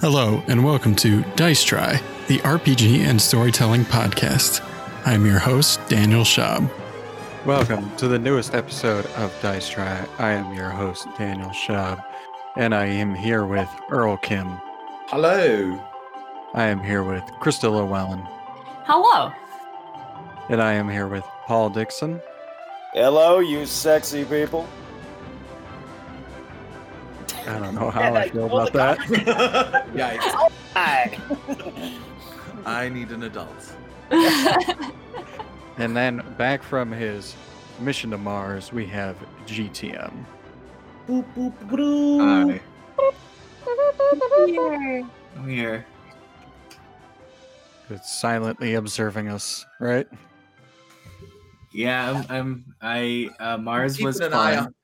[0.00, 4.64] Hello, and welcome to Dice Try, the RPG and storytelling podcast.
[5.04, 6.70] I'm your host, Daniel Schaub.
[7.44, 10.06] Welcome to the newest episode of Dice Try.
[10.18, 12.02] I am your host, Daniel Schaub,
[12.56, 14.48] and I am here with Earl Kim.
[15.08, 15.78] Hello.
[16.54, 18.26] I am here with Crystal Llewellyn,
[18.84, 19.32] Hello.
[20.48, 22.20] and I am here with Paul Dixon.
[22.94, 24.66] Hello, you sexy people.
[27.50, 28.98] I don't know how I feel about that.
[29.94, 30.50] Yikes.
[30.74, 31.18] Hi.
[32.66, 33.72] I need an adult.
[35.78, 37.34] And then back from his
[37.80, 40.12] mission to Mars, we have GTM.
[41.08, 42.60] Boop, boop, boop.
[42.60, 42.60] Hi,
[44.46, 45.06] Here.
[45.36, 45.86] I'm here.
[47.88, 50.06] It's silently observing us, right?
[51.72, 52.26] Yeah, I'm.
[52.30, 54.66] I'm I uh, Mars Keeping was an eye fun.
[54.66, 54.74] on-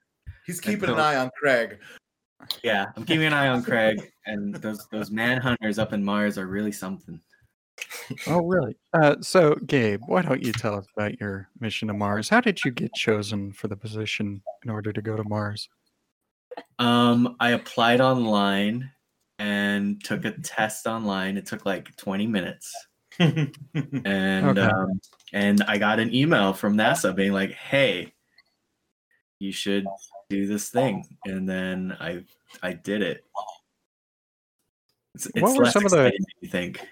[0.46, 1.78] He's keeping an Until- eye on Craig.
[2.62, 6.46] Yeah, I'm keeping an eye on Craig, and those those manhunters up in Mars are
[6.46, 7.20] really something.
[8.26, 8.76] Oh, really?
[8.92, 12.28] Uh, so, Gabe, why don't you tell us about your mission to Mars?
[12.28, 15.68] How did you get chosen for the position in order to go to Mars?
[16.78, 18.90] Um, I applied online
[19.38, 21.36] and took a test online.
[21.36, 22.72] It took like 20 minutes,
[23.18, 23.52] and
[24.04, 24.60] Okay.
[24.60, 25.00] um,
[25.32, 28.12] and I got an email from NASA being like, "Hey,
[29.38, 29.86] you should
[30.28, 32.24] do this thing," and then I
[32.62, 33.24] I did it.
[35.14, 36.86] It's, it's What were less some of the- exciting you think.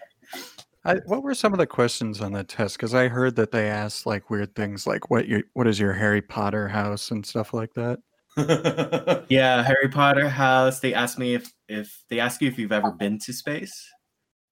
[0.86, 2.76] I, what were some of the questions on the test?
[2.76, 5.94] Because I heard that they asked like weird things, like what your what is your
[5.94, 8.00] Harry Potter house and stuff like that.
[9.28, 10.80] Yeah, Harry Potter house.
[10.80, 13.88] They asked me if if they ask you if you've ever been to space,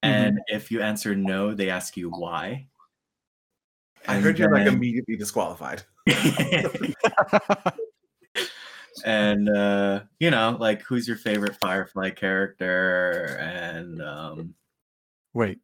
[0.02, 0.56] and mm-hmm.
[0.56, 2.68] if you answer no, they ask you why.
[4.08, 5.82] I heard you're like immediately disqualified.
[9.04, 14.54] and uh, you know, like who's your favorite Firefly character, and um,
[15.34, 15.58] Wait,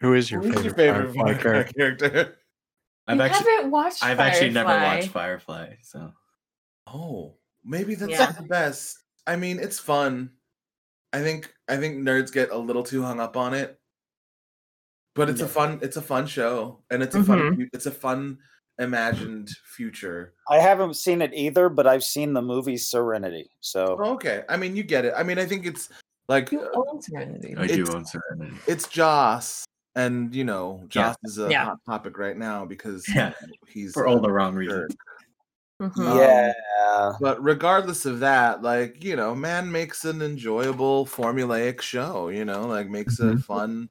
[0.00, 1.74] who is your Who's favorite, your favorite Firefly Firefly character?
[1.98, 2.38] character?
[3.08, 6.12] I've you actually haven't watched I've actually never watched Firefly, so
[6.86, 8.26] Oh, maybe that's Yeah.
[8.26, 8.98] not the best.
[9.26, 10.30] I mean, it's fun.
[11.12, 13.78] I think I think nerds get a little too hung up on it,
[15.14, 17.56] but it's a fun it's a fun show, and it's a fun Mhm.
[17.56, 18.38] fu- it's a fun
[18.78, 20.34] imagined future.
[20.48, 23.50] I haven't seen it either, but I've seen the movie Serenity.
[23.60, 25.14] So Oh, okay, I mean, you get it.
[25.16, 25.88] I mean, I think it's
[26.28, 27.54] like You own Serenity.
[27.56, 28.56] I do It's- own Serenity.
[28.66, 30.86] it's Joss, and you know, Yeah.
[30.88, 31.64] Joss is a Yeah.
[31.66, 33.32] hot topic right now because Yeah.
[33.68, 34.60] he's For all the wrong jerk.
[34.60, 34.96] reasons.
[35.80, 35.98] Mhm.
[36.06, 36.52] Um, yeah,
[37.20, 42.68] But regardless of that, like, you know, man makes an enjoyable formulaic show, you know,
[42.68, 43.44] like makes a Mhm.
[43.44, 43.90] fun,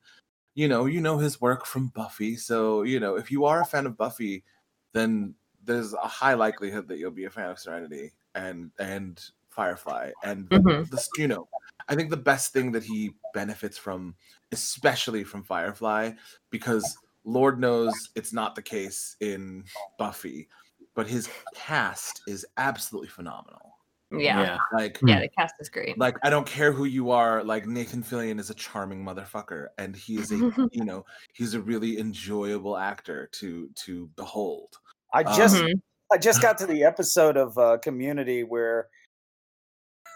[0.55, 2.37] you know, you know his work from Buffy.
[2.37, 4.45] So, you know, if you are a fan of Buffy,
[4.93, 10.11] then there's a high likelihood that you'll be a fan of Serenity and and Firefly.
[10.23, 10.89] And Mhm.
[10.89, 11.47] this, you know,
[11.89, 14.15] I think the best thing that he benefits from,
[14.51, 16.13] especially from Firefly,
[16.49, 19.65] because Lord knows it's not the case in
[19.97, 20.47] Buffy,
[20.95, 23.77] but his cast is absolutely phenomenal.
[24.11, 24.41] Yeah.
[24.41, 24.57] yeah.
[24.73, 25.97] Like, the cast is great.
[25.97, 27.43] like I don't care who you are.
[27.43, 30.35] Like Nathan Fillion is a charming motherfucker, and he is a
[30.73, 34.79] you know he's a really enjoyable actor to to behold.
[35.13, 35.73] I just Mhm.
[36.13, 38.87] I just got to the episode of uh, Community where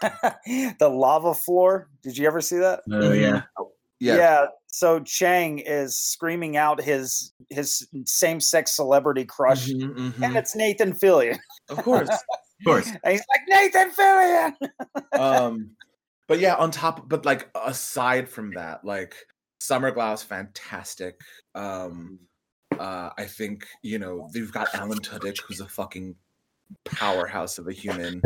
[0.00, 1.88] the lava floor.
[2.02, 2.80] Did you ever see that?
[2.90, 3.42] Oh yeah.
[3.98, 10.22] Yeah, So Chang is screaming out his his same sex celebrity crush, Mhm, mhm.
[10.22, 11.38] and it's Nathan Fillion.
[11.70, 12.10] of course.
[12.10, 12.90] Of course.
[13.04, 14.54] And he's like Nathan Fillion.
[15.18, 15.70] um
[16.28, 19.14] but yeah on top but like aside from that like
[19.60, 21.18] Summer Glau, fantastic
[21.54, 22.18] um
[22.80, 26.14] uh i think you know they've got alan tudyk who's a fucking
[26.84, 28.20] powerhouse of a human.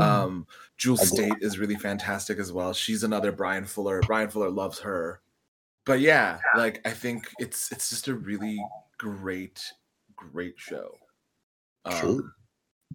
[0.00, 0.46] Um
[0.78, 2.72] Jewel Staite is really fantastic as well.
[2.72, 4.00] She's another Bryan Fuller.
[4.00, 5.20] Bryan Fuller loves her.
[5.84, 8.58] But yeah like i think it's it's just a really
[8.98, 9.60] great
[10.16, 10.94] great show.
[11.84, 12.32] Um,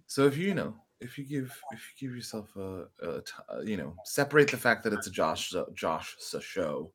[0.06, 3.70] so if you, you know, if you give if you give yourself a, a t-
[3.70, 6.92] you know, separate the fact that it's a Josh Josh show,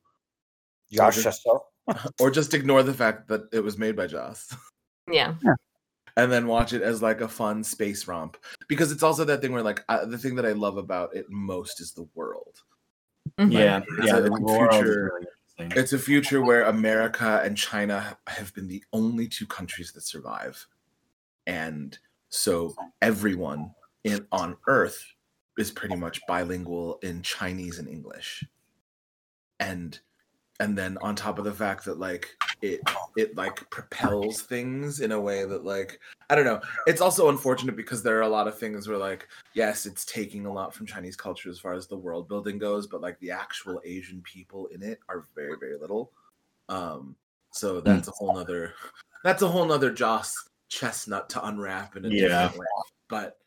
[0.92, 1.57] Josh Shuster.
[2.19, 4.56] or just ignore the fact that it was made by Joss,
[5.12, 5.35] Yeah.
[6.18, 8.38] and then watch it as like a fun space romp.
[8.68, 11.25] Because it's also that thing where like I, the thing that I love about it
[11.30, 12.62] most is the world.
[13.39, 13.51] Mhm.
[13.51, 13.81] Yeah.
[14.00, 14.18] It's Yeah.
[14.18, 15.27] a- The it's a future- really.
[15.75, 20.65] It's a future where America and China have been the only two countries that survive,
[21.45, 21.97] and
[22.30, 23.71] so everyone
[24.03, 25.06] in on Earth
[25.59, 28.44] is pretty much bilingual in Chinese and English,
[29.59, 30.00] and
[30.59, 32.81] and then on top of the fact that like it
[33.15, 36.61] it like propels things in a way that like I don't know.
[36.88, 40.45] It's also unfortunate because there are a lot of things where like yes, it's taking
[40.45, 43.31] a lot from Chinese culture as far as the world building goes, but like the
[43.31, 46.11] actual Asian people in it are very very little.
[46.69, 47.15] Um,
[47.51, 48.73] so that's a whole nother
[49.23, 52.27] that's a whole nother Joss chestnut to unwrap in a Yeah.
[52.27, 52.65] different way.
[53.09, 53.38] But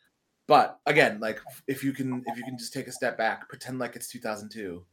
[0.47, 3.79] but again, like if you can if you can just take a step back, pretend
[3.79, 4.85] like it's 2002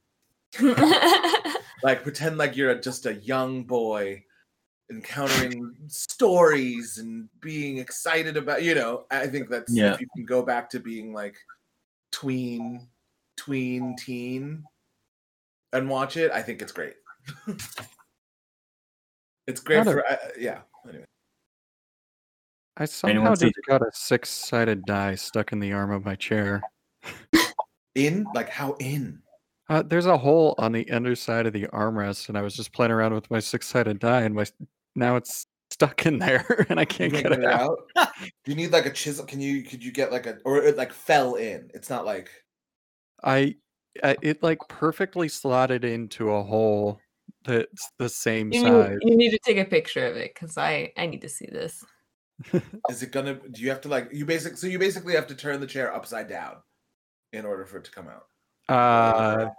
[1.83, 4.23] like pretend like you're just a young boy
[4.91, 9.93] encountering stories and being excited about you know i think that's Yeah.
[9.93, 11.35] if you can go back to being like
[12.11, 12.87] tween
[13.37, 14.63] tween teen
[15.71, 16.95] and watch it i think it's great.
[19.47, 21.05] It's great Kind of- for uh, yeah anyway.
[22.77, 26.61] I somehow Anyone just got a six-sided die stuck in the arm of my chair.
[27.95, 28.25] in?
[28.33, 29.21] Like how in
[29.69, 32.91] Uh, there's a hole on the underside of the armrest, and I was just playing
[32.91, 34.45] around with my six-sided die, and my
[34.95, 37.77] now it's stuck in there, and I can't can't get it out.
[37.95, 40.77] do you need like a chisel can you could you get like a or it
[40.77, 42.29] like fell in it's not like
[43.23, 43.55] I,
[44.03, 46.99] I it like perfectly slotted into a hole
[47.45, 48.97] that's the same you, size.
[49.01, 51.47] need, you need to take a picture of it because I I need to see
[51.51, 51.83] this.
[52.89, 53.35] Is it gonna?
[53.35, 54.57] Do you have to like you basic?
[54.57, 56.57] So you basically have to turn the chair upside down
[57.31, 58.25] in order for it to come out.
[58.69, 59.49] Uh,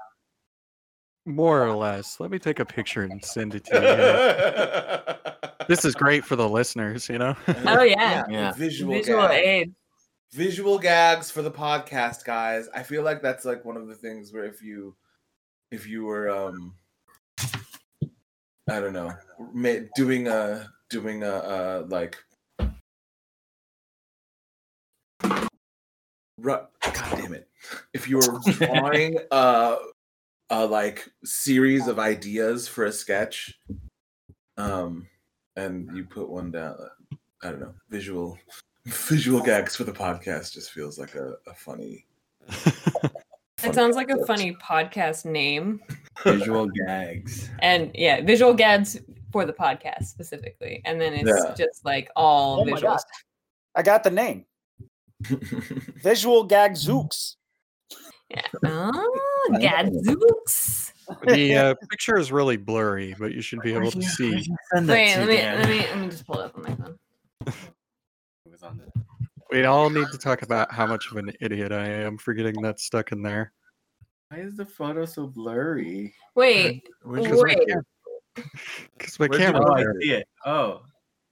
[1.27, 2.21] more or less.
[2.21, 3.75] Let me take a picture and send it to
[5.59, 5.67] you.
[5.69, 7.35] this is great for the listeners, you know.
[7.67, 8.25] Oh, yeah.
[8.31, 8.53] Yeah.
[8.53, 9.47] Visual, Visual gag.
[9.47, 9.75] aid.
[10.33, 12.69] Visual gags for the podcast, guys.
[12.75, 14.97] I feel like that's like one of the things where if you,
[15.71, 16.75] if you were, um,
[18.69, 19.13] I don't know,
[19.95, 22.17] doing a doing a uh, like.
[26.43, 26.69] God
[27.13, 27.49] damn it!
[27.93, 29.77] If you were drawing a,
[30.51, 33.59] a like series of ideas for a sketch,
[34.57, 35.07] um,
[35.57, 36.77] and you put one down,
[37.43, 38.39] I don't know, visual
[38.85, 42.07] visual gags for the podcast just feels like a, a funny.
[43.63, 45.81] It sounds like a funny podcast name.
[46.23, 47.49] Visual gags.
[47.61, 49.01] And yeah, visual gags
[49.33, 50.83] for the podcast specifically.
[50.85, 51.55] And then it's Yeah.
[51.57, 52.83] just like all Oh my visuals.
[52.83, 53.01] God.
[53.75, 54.45] I got the name.
[56.03, 57.37] Visual Gag Zooks.
[58.31, 58.43] Yeah.
[58.65, 60.93] Oh, gadzooks.
[61.27, 64.45] the uh, picture is really blurry, but you should be able to see.
[64.73, 66.75] Send that Wait, let me let me let me just pull it up on my
[66.75, 66.99] phone.
[68.47, 69.05] It was on the-
[69.51, 72.61] We all need to talk about how much of an idiot I am for getting
[72.63, 73.53] that stuck in there.
[74.29, 76.15] Why is the photo so blurry?
[76.35, 77.59] Wait, Where'd Because Wait.
[78.35, 79.65] Because my Where'd you camera.
[79.67, 80.29] Oh, I see it.
[80.45, 80.83] Oh,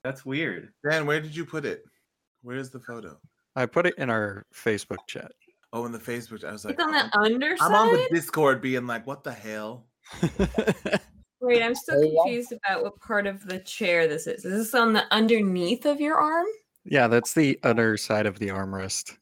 [0.03, 0.73] that's weird.
[0.87, 1.83] Dan, where did you put it?
[2.41, 3.19] Where's the photo?
[3.55, 5.31] I put it in our Facebook chat.
[5.71, 6.43] Oh, in the Facebook.
[6.43, 7.65] I was like, it's on I'm- the oh, underside.
[7.67, 9.85] I'm on the Discord being like, what the hell?
[11.41, 14.45] Wait, I'm still Oh, confused about what part of the chair this is.
[14.45, 16.45] Is this on the underneath of your arm?
[16.85, 19.17] yeah, that's the underside of the armrest.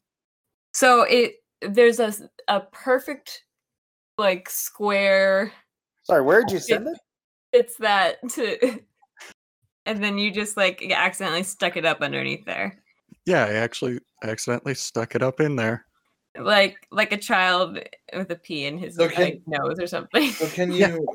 [0.74, 2.12] So it there's a
[2.48, 3.44] a perfect
[4.18, 5.52] like square
[6.02, 6.98] Sorry, where'd you send it?
[7.52, 8.80] fits that to
[9.86, 12.81] and then you just like accidentally stuck it up underneath there.
[13.26, 15.86] Yeah, I actually accidentally stuck it up in there.
[16.38, 17.78] Like like a child
[18.16, 20.30] with a pee in his So can- like, nose or something.
[20.30, 20.94] So can Yeah.
[20.94, 21.06] you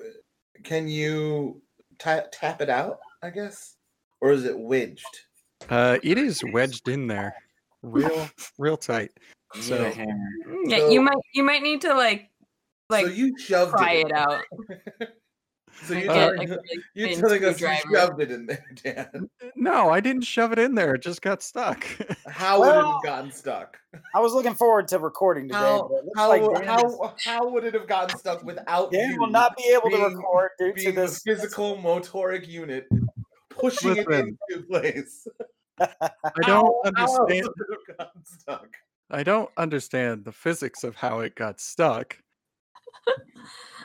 [0.64, 1.62] can you
[2.00, 3.00] ta- tap it out?
[3.24, 3.76] I guess,
[4.22, 5.04] or is it wedged?
[5.70, 7.34] Uh, it is wedged in there,
[7.82, 9.12] real, real tight.
[9.60, 10.30] So- need a hammer.
[10.66, 12.30] yeah, you might you might need to like
[12.90, 14.06] like so you shoved pry it.
[14.08, 14.42] it out.
[15.84, 19.30] so you're, get, telling, like, really you're telling us you shoved it in there, Dan.
[19.56, 20.96] No, I didn't shove it in there.
[20.96, 21.86] It just got stuck.
[22.28, 23.78] How would it Well, have gotten stuck?
[24.14, 27.74] I was looking forward to recording today, How but how, like how, how would it
[27.74, 30.96] have gotten stuck without Dan you will not be able to record due to being
[30.96, 31.22] the this.
[31.24, 32.88] physical motoric unit
[33.50, 34.14] pushing Listen.
[34.14, 35.28] it into place?
[35.80, 35.88] I
[36.42, 37.48] don't How- how understand.
[37.48, 38.68] would it have gotten stuck?
[39.10, 42.18] I don't understand the physics of how it got stuck.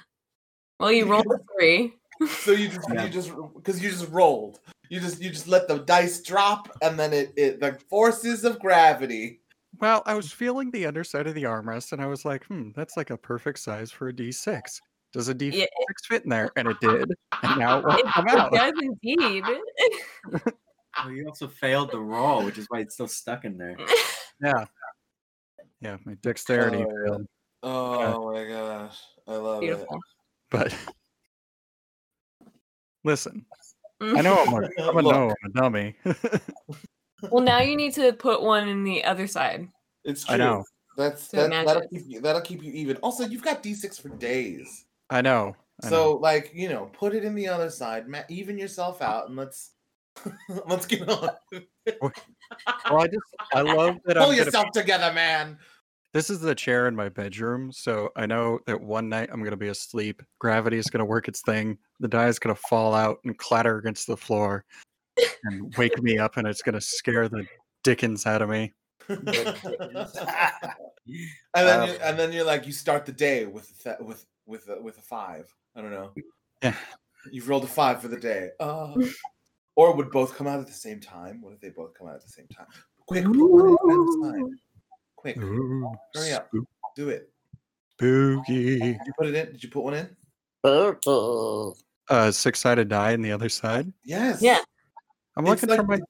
[0.82, 1.94] Well, you rolled a three.
[2.26, 3.04] So you just Yeah.
[3.04, 4.58] you just because you just rolled.
[4.88, 8.58] You just you just let the dice drop and then it, it the forces of
[8.58, 9.42] gravity.
[9.78, 12.96] Well, I was feeling the underside of the armrest, and I was like, "Hmm, that's
[12.96, 14.80] like a perfect size for a D6.
[15.12, 15.66] Does a D6 Yeah.
[16.08, 17.12] fit in there?" And it did,
[17.44, 18.52] and now it won't It, come it out.
[18.52, 19.44] does indeed.
[20.98, 23.78] Oh, you also failed the roll, which is why it's still stuck in there.
[24.42, 24.64] Yeah,
[25.80, 27.26] yeah, my dexterity Oh, failed,
[27.62, 28.98] Oh my gosh,
[29.28, 30.00] I love Beautiful.
[30.52, 30.76] But
[33.04, 33.44] listen,
[34.00, 34.16] mm.
[34.16, 35.94] I know I'm a, I'm a no, I'm a dummy.
[37.30, 39.68] Well, now you need to put one in the other side.
[40.04, 40.34] It's true.
[40.34, 40.64] I know,
[40.96, 42.96] That's that, that'll keep you that'll keep you even.
[42.96, 44.86] Also, you've got D6 for days.
[45.08, 45.54] I know.
[45.84, 46.12] I So know.
[46.14, 49.70] like you know, put it in the other side, ma- even yourself out, and let's
[50.66, 51.30] let's get on.
[52.00, 52.12] well,
[52.90, 53.22] I just
[53.54, 55.58] I love that Pull I'm gonna yourself together, man.
[56.12, 59.56] This is the chair in my bedroom, so I know that one night I'm gonna
[59.56, 60.22] be asleep.
[60.38, 61.78] Gravity is gonna work its thing.
[62.00, 64.64] The die is gonna fall out and clatter against the floor,
[65.44, 67.46] and wake me up, and it's gonna scare the
[67.82, 68.74] dickens out of me.
[69.08, 69.26] and
[71.54, 74.68] then you, and then you're like you start the day with a th- with with
[74.68, 75.52] a, with a five.
[75.74, 76.12] I don't know.
[76.62, 76.76] Yeah.
[77.30, 78.50] You've rolled a five for the day.
[78.60, 78.94] Uh,
[79.76, 81.40] or would both come out at the same time?
[81.40, 82.66] What if they both come out at the same time?
[83.06, 83.24] Quick,
[85.22, 86.48] Quick, Ooh, Hurry up.
[86.48, 87.30] spook- do it.
[87.92, 88.78] spooky.
[88.80, 89.52] Did you put it in?
[89.52, 91.72] Did you put one in?
[92.08, 93.92] Uh, six-sided die in the other side.
[94.04, 94.42] Yes.
[94.42, 94.58] Yeah.
[95.36, 96.06] I'm It's looking for like- my.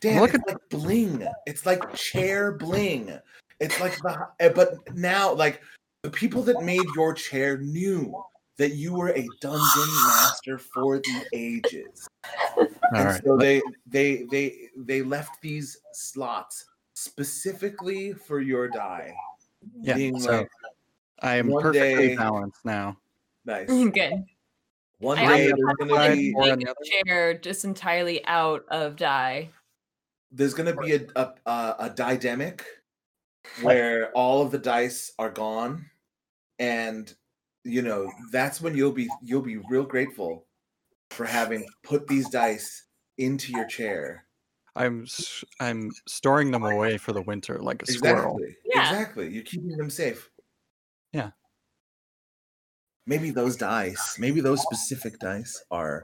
[0.00, 1.26] Dan, looking- it's like bling.
[1.46, 3.18] It's like chair bling.
[3.60, 5.60] It's like the eh, but now like
[6.02, 8.22] the people that made your chair knew
[8.58, 12.06] that you were a dungeon master for the ages.
[12.56, 13.22] All and right.
[13.24, 16.66] so they they they they left these slots
[17.04, 19.14] specifically for your die.
[19.80, 19.94] Yeah.
[19.94, 20.48] being So like,
[21.20, 22.98] I am perfectly day- balanced now.
[23.44, 23.68] nice.
[23.68, 24.24] Good.
[25.00, 29.50] One I day also there's gonna be make a chair just entirely out of die.
[30.32, 32.64] there's gonna be a a, a, a didemic
[33.62, 35.86] where all of the dice are gone
[36.58, 37.12] and
[37.64, 40.46] you know that's when you'll be you'll be real grateful
[41.10, 42.84] for having put these dice
[43.18, 44.23] into your chair
[44.76, 48.38] I'm s- I'm storing them away for the winter like a squirrel.
[48.38, 48.90] exactly Yeah.
[48.90, 50.30] exactly you're keeping them safe
[51.12, 51.30] Yeah.
[53.06, 56.02] maybe those dice maybe those specific dice are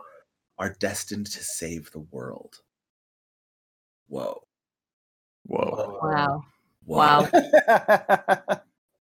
[0.59, 2.61] are destined to save the world
[4.09, 4.43] whoa
[5.47, 5.99] Whoa.
[6.03, 6.45] Wow.
[6.85, 6.97] whoa.
[6.99, 8.61] Wow.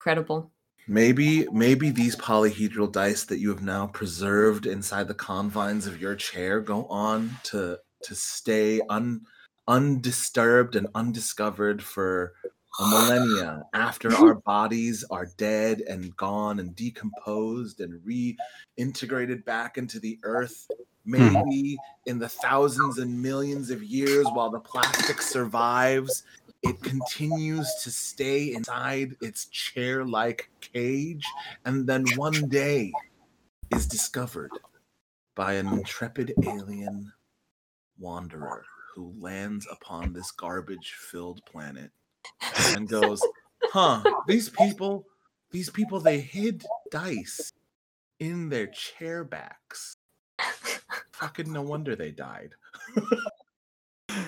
[0.01, 0.51] Incredible.
[0.89, 6.15] Maybe, maybe these polyhedral dice that you have now preserved inside the confines of your
[6.17, 9.21] chair go on to to stay un
[9.69, 12.35] undisturbed and undiscovered for
[12.81, 20.01] a millennia after our bodies are dead and gone and decomposed and reintegrated back into
[20.01, 20.67] the earth.
[21.05, 21.33] Hmm.
[21.33, 21.77] Maybe
[22.07, 26.23] in the thousands and millions of years while the plastic survives,
[26.63, 31.27] it continues to stay inside its chair like cage
[31.65, 32.93] and then one day
[33.75, 34.51] is discovered
[35.35, 37.13] by an intrepid alien
[37.99, 41.91] wanderer who lands upon this garbage filled planet
[42.77, 43.23] and goes,
[43.65, 45.07] Huh, these people,
[45.51, 47.53] these people, they hid dice
[48.19, 49.97] in their chair backs.
[51.13, 52.51] Fucking no wonder they died.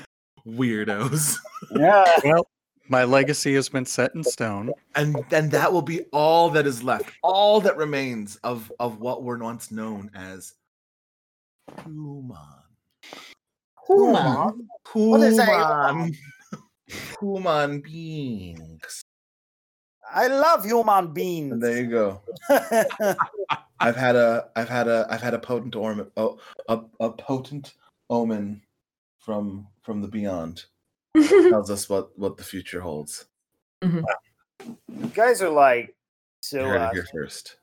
[0.47, 1.37] Weirdos.
[1.73, 2.05] yeah.
[2.25, 2.47] Well,
[2.89, 4.71] my legacy has been set in stone.
[4.95, 9.23] and then that will be all that is left all that remains of of what
[9.23, 10.53] were once known as
[11.83, 12.37] human
[13.89, 14.69] Human?
[14.93, 15.91] What is that?
[15.91, 16.17] human
[17.21, 19.03] human beings
[20.15, 21.53] I love human beings.
[21.53, 22.21] and there you go
[23.81, 26.39] i've had a i've had a i've had a potent omen oh,
[26.69, 27.75] a, a potent
[28.11, 28.63] omen
[29.19, 30.67] from from the beyond
[31.17, 33.25] tells us what what the future holds
[33.83, 34.05] you
[35.15, 35.95] guys are like
[36.43, 36.59] so.
[36.61, 37.57] you heard Uh, it here first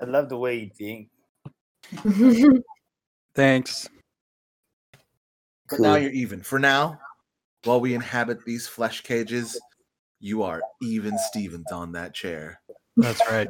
[0.00, 1.08] I love the way you think.
[3.36, 3.88] Thanks.
[5.68, 6.40] But now you're even.
[6.40, 6.98] For now,
[7.64, 9.60] while we inhabit these flesh cages,
[10.20, 12.60] you are even Stevens on that chair.
[12.96, 13.48] That's right.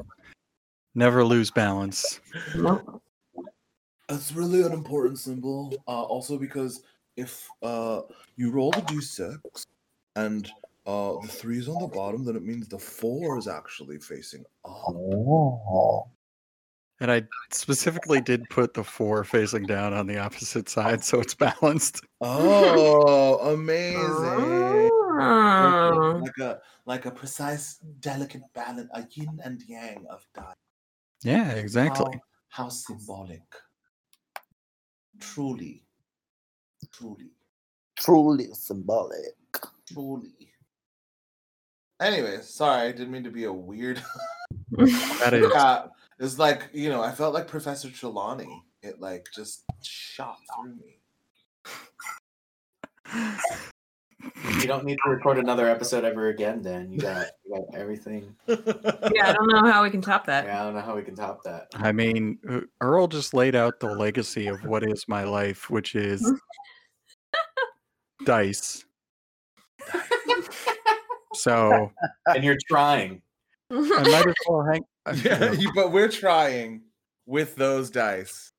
[0.97, 2.21] Never lose balance.
[4.09, 5.73] That's really an important symbol.
[5.87, 6.83] Uh, also, because
[7.17, 8.01] if uh,
[8.37, 9.39] you roll the d6
[10.17, 10.51] and
[10.87, 14.45] uh, the three is on the bottom, then it means the four is actually facing
[14.65, 14.89] up.
[14.89, 16.09] Oh.
[17.01, 17.23] And I
[17.53, 22.01] specifically did put the four facing down on the opposite side so it's balanced.
[22.23, 24.91] Oh, amazing!
[25.19, 26.23] Oh.
[26.23, 30.55] Like a like a precise, delicate balance, a yin and yang of die.
[31.23, 32.21] Yeah, exactly.
[32.49, 33.43] How, how symbolic.
[35.21, 35.83] Truly.
[36.93, 37.31] Truly.
[37.99, 39.35] Truly symbolic.
[39.93, 40.33] Truly.
[42.01, 44.03] Anyway, sorry, I didn't mean to be a weird.
[44.71, 45.85] That is yeah,
[46.19, 48.65] it's like, you know, I felt like Professor Trelawney.
[48.83, 51.01] It like just shot through me.
[54.61, 56.91] You don't need to record another episode ever again, Dan.
[56.91, 58.35] You got, you got everything.
[58.49, 60.47] Yeah, I don't know how we can top that.
[60.47, 61.67] Yeah, I don't know how we can top that.
[61.75, 65.95] I mean, uh, Earl just laid out the legacy of what is my life, which
[65.95, 66.29] is
[68.25, 68.85] dice.
[71.35, 71.93] So
[72.27, 73.21] And you're trying.
[73.71, 76.83] I might as well hang I Yeah, but we're trying
[77.27, 78.53] with those dice,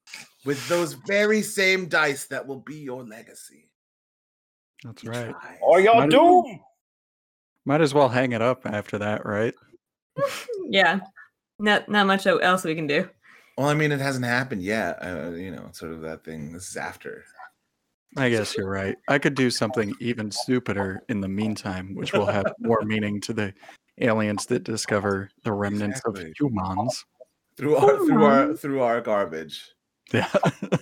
[0.46, 3.70] with those very same dice that will be your legacy.
[4.84, 5.32] that's We right.
[5.32, 5.58] try.
[5.62, 6.60] Or your Might- doom.
[7.66, 9.54] Might as well hang it up after that, right?
[10.70, 11.00] yeah.
[11.60, 13.10] Not not much else we can do.
[13.58, 15.00] Well, I mean, it hasn't happened yet.
[15.04, 16.54] Uh, you know, sort of that thing.
[16.54, 17.26] This is after.
[18.16, 18.96] I guess you're right.
[19.10, 23.34] I could do something even stupider in the meantime, which will have more meaning to
[23.34, 23.54] the
[24.00, 26.32] aliens that discover the remnants Exactly.
[26.32, 27.06] of humans.
[27.58, 29.64] through our through our through our garbage.
[30.14, 30.32] Yeah.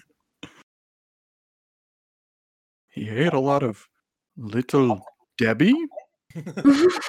[2.89, 3.87] he ate a lot of
[4.37, 5.01] little
[5.37, 5.75] Debbie.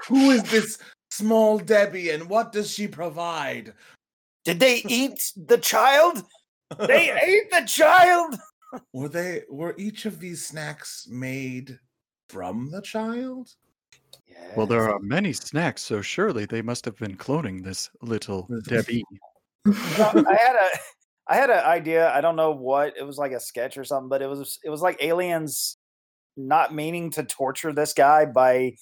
[0.09, 0.79] Who is this
[1.11, 3.75] small Debbie, and what does she provide?
[4.45, 6.23] Did they eat the child?
[6.87, 8.37] They ate the child.
[8.93, 11.79] were they were each of these snacks made
[12.29, 13.51] from the child?
[14.57, 18.77] Well, there are many snacks, so surely they must have been cloning this little Little-
[18.77, 19.05] Debbie.
[19.67, 20.69] I had a
[21.29, 22.13] I had an idea.
[22.13, 24.71] I don't know what it was like a sketch or something, but it was it
[24.71, 25.77] was like aliens
[26.37, 28.77] not meaning to torture this guy by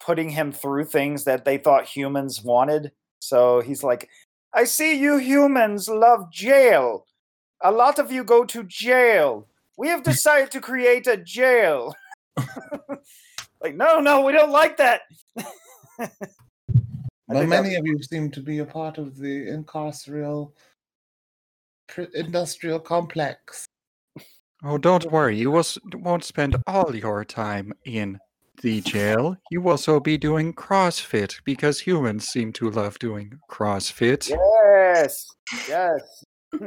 [0.00, 2.92] putting him through things that they thought humans wanted.
[3.20, 4.08] So he's like,
[4.54, 7.06] I see you humans love jail.
[7.62, 9.46] A lot of you go to jail.
[9.76, 11.94] We have decided to create a jail.
[13.62, 15.02] like, no, no, we don't like that.
[15.38, 16.08] I
[17.28, 20.52] Well, that- many of you seem to be a part of the incarceral
[21.88, 23.64] pr- industrial complex.
[24.64, 25.36] Oh, don't worry.
[25.38, 25.64] You will,
[25.94, 28.18] won't spend all your time in
[28.62, 29.36] the jail.
[29.50, 34.28] You will also be doing CrossFit because humans seem to love doing CrossFit.
[34.28, 35.26] Yes.
[35.68, 36.24] Yes.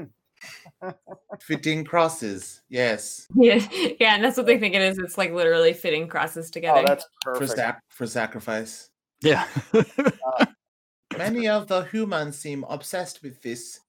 [1.41, 3.65] Fitting crosses, yes, yeah,
[3.99, 4.97] yeah, and that's what they think it is.
[4.97, 6.81] It's like literally fitting crosses oh, together.
[6.81, 8.89] Oh, that's for sac- for sacrifice.
[9.21, 9.45] Yeah.
[9.73, 10.45] Uh,
[11.17, 13.79] Many of the humans seem obsessed with this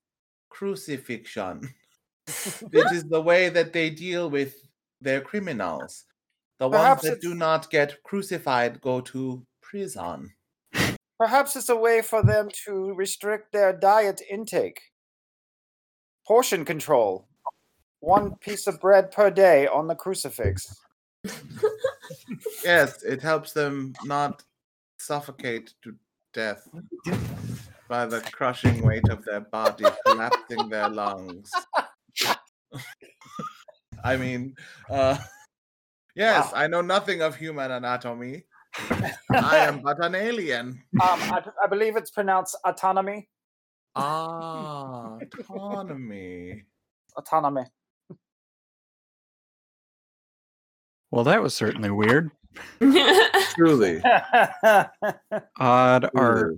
[0.48, 1.68] crucifixion.
[2.26, 4.54] it is the way that they deal with
[5.00, 6.04] their criminals.
[6.58, 10.32] The Perhaps ones that do not get crucified go to prison.
[11.18, 14.80] Perhaps it's a way for them to restrict their diet intake.
[16.26, 17.28] Portion control.
[18.00, 20.74] One piece of bread per day on the crucifix.
[22.64, 24.42] Yes, it helps them not
[24.98, 25.94] suffocate to
[26.32, 26.68] death
[27.88, 31.50] by the crushing weight of their body collapsing their lungs.
[34.04, 34.54] I mean,
[34.90, 35.16] uh,
[36.16, 36.58] yes, Wow.
[36.60, 38.44] I know nothing of human anatomy.
[39.30, 40.82] I am but an alien.
[41.00, 43.28] Um, I, I believe it's pronounced autonomy.
[43.96, 46.64] Ah, autonomy.
[47.16, 47.62] Autonomy.
[51.10, 52.30] well, that was certainly weird.
[53.54, 54.02] Truly.
[55.58, 56.52] On our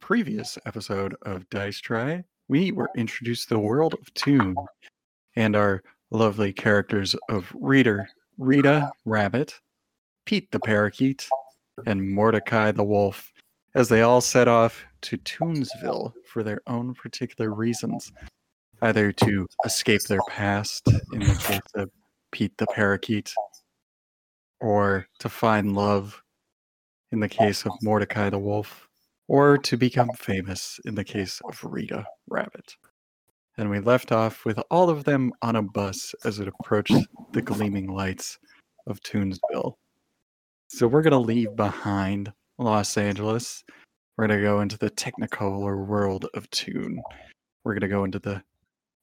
[0.00, 4.54] previous episode of Dice Try, we were introduced to the world of Toon
[5.36, 9.58] and our lovely characters of Reader, Rita Rabbit,
[10.26, 11.26] Pete the Parakeet,
[11.86, 13.31] and Mordecai the Wolf,
[13.74, 18.12] as they all set off to Toonsville for their own particular reasons,
[18.82, 21.90] either to escape their past, in the case of
[22.30, 23.32] Pete the Parakeet,
[24.60, 26.22] or to find love,
[27.10, 28.88] in the case of Mordecai the Wolf,
[29.28, 32.76] or to become famous in the case of Rita Rabbit.
[33.58, 36.96] And we left off with all of them on a bus as it approached
[37.32, 38.38] the gleaming lights
[38.86, 39.74] of Toonsville.
[40.68, 43.64] So we're going to leave behind Los Angeles.
[44.16, 47.02] We're going to go into the technicolor world of Toon.
[47.64, 48.42] We're going to go into the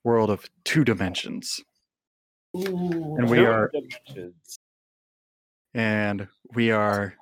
[0.03, 1.59] world of two dimensions.
[2.53, 4.59] And we are dimensions.
[5.73, 7.13] and we are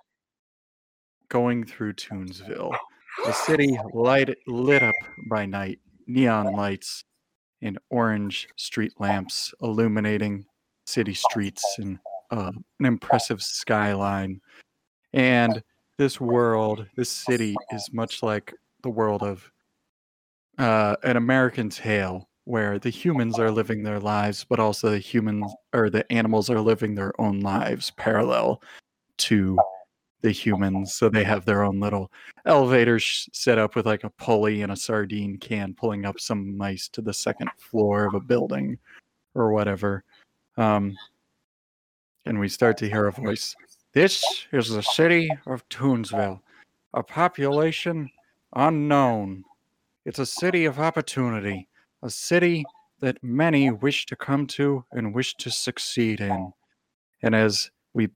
[1.29, 2.75] going through Toonsville,
[3.25, 4.95] a city light, lit up
[5.29, 7.03] by night, neon lights
[7.61, 10.45] and orange street lamps illuminating
[10.85, 11.99] city streets and
[12.31, 14.39] uh, an impressive skyline.
[15.13, 15.63] And
[15.97, 19.51] this world, this city, is much like the world of
[20.57, 25.51] uh, an American Tail, where the humans are living their lives, but also the humans
[25.73, 28.61] or the animals are living their own lives parallel
[29.17, 29.57] to
[30.21, 30.95] the humans.
[30.95, 32.11] So they have their own little
[32.45, 36.87] elevator set up with like a pulley and a sardine can pulling up some mice
[36.89, 38.77] to the second floor of a building
[39.35, 40.03] or whatever.
[40.55, 40.95] Um,
[42.25, 43.55] and we start to hear a voice.
[43.97, 46.41] This is the city of Toonsville,
[46.93, 48.11] a population
[48.55, 49.43] unknown.
[50.05, 51.67] It's a city of opportunity,
[52.03, 52.63] a city
[52.99, 56.53] that many wish to come to and wish to succeed in.
[57.23, 58.09] And as we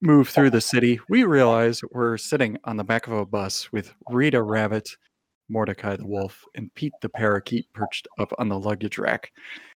[0.00, 3.94] move through the city, we realize we're sitting on the back of a bus with
[4.10, 4.96] Rita Rabbit
[5.48, 9.30] Mordecai the wolf, and Pete the parakeet perched up on the luggage rack.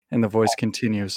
[0.10, 1.16] And the voice continues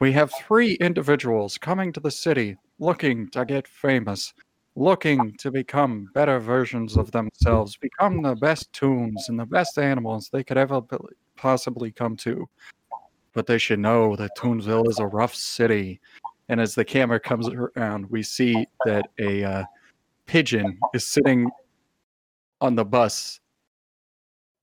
[0.00, 4.32] We have three individuals coming to the city looking to get famous,
[4.76, 10.28] looking to become better versions of themselves, become the best toons and the best animals
[10.28, 10.80] they could ever
[11.36, 12.48] possibly come to.
[13.32, 16.00] But they should know that Toonsville is a rough city.
[16.48, 19.64] And as the camera comes around, we see that a uh,
[20.26, 21.50] pigeon is sitting
[22.60, 23.40] on the bus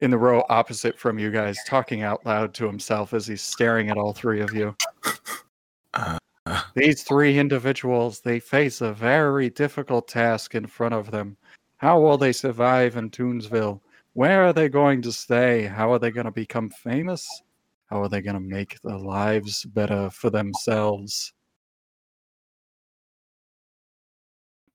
[0.02, 3.90] in the row opposite from you guys, talking out loud to himself as he's staring
[3.90, 4.76] at all three of you.
[5.94, 6.18] Uh,
[6.76, 11.38] These three individuals, they face a very difficult task in front of them.
[11.78, 13.82] How will they survive in Toonsville?
[14.14, 15.64] Where are they going to stay?
[15.64, 17.28] How are they going to become famous?
[17.88, 21.34] How are they going to make their lives better for themselves?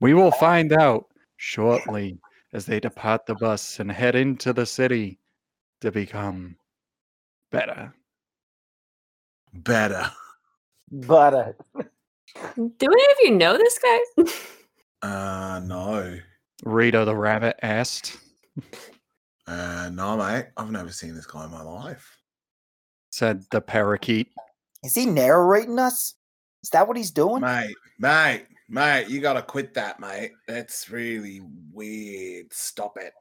[0.01, 1.07] We will find out
[1.37, 2.19] shortly
[2.53, 5.19] as they depart the bus and head into the city
[5.81, 6.57] to become
[7.51, 7.93] better.
[9.53, 10.11] better.
[10.93, 11.53] But uh,
[12.57, 14.25] Do any of you know this guy?
[15.03, 16.19] Uh, no.
[16.65, 18.19] Rita the rabbit asked.
[19.47, 20.47] Uh, no, mate.
[20.57, 22.17] I've never seen this guy in my life.
[23.11, 24.29] Said the parakeet.
[24.85, 26.15] is he narrating us?
[26.63, 27.41] Is that what he's doing?
[27.41, 30.33] Mate, mate, mate, you gotta quit that, mate.
[30.49, 32.53] That's really weird.
[32.53, 33.13] Stop it.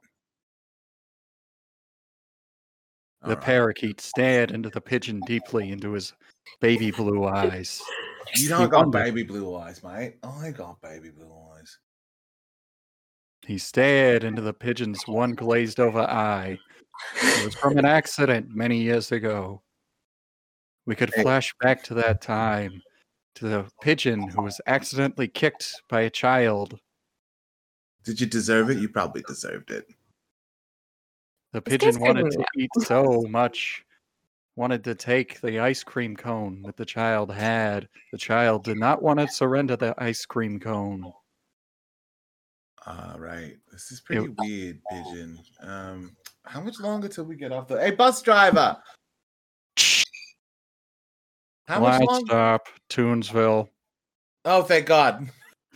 [3.22, 3.44] The Alright.
[3.44, 6.14] parakeet stared into the pigeon deeply into his
[6.60, 7.82] baby blue eyes.
[8.34, 10.16] You don't got wondered- baby blue eyes, mate.
[10.22, 11.78] I got baby blue eyes.
[13.46, 16.58] He stared into the pigeon's one glazed over eye.
[17.16, 19.62] It was from an accident many years ago.
[20.86, 22.80] We could flash back to that time
[23.36, 26.78] to the pigeon who was accidentally kicked by a child.
[28.04, 28.78] Did you deserve it?
[28.78, 29.86] You probably deserved it.
[31.52, 33.84] The pigeon wanted to eat so much,
[34.56, 37.88] wanted to take the ice cream cone that the child had.
[38.12, 41.12] The child did not want to surrender the ice cream cone.
[42.86, 43.56] All right.
[43.70, 45.38] This is pretty weird, pigeon.
[45.60, 48.76] Um, how much longer till we get off the Hey bus driver.
[51.70, 52.26] How much Line longer?
[52.26, 53.68] stop, Toonsville,
[54.44, 55.28] Oh, thank God.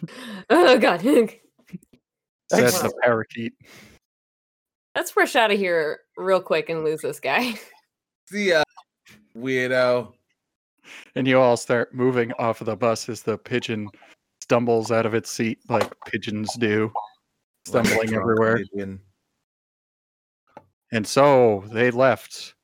[0.51, 1.01] oh god.
[2.51, 3.53] That's the parakeet.
[4.97, 7.55] Let's rush out of here real quick and lose this guy.
[8.29, 8.65] See ya,
[9.37, 10.15] weirdo.
[11.15, 13.89] And you all start moving off of the bus as the pigeon
[14.41, 16.91] stumbles out of its seat like pigeons do,
[17.67, 18.59] stumbling everywhere.
[18.73, 18.99] pigeon.
[20.91, 22.55] And so they left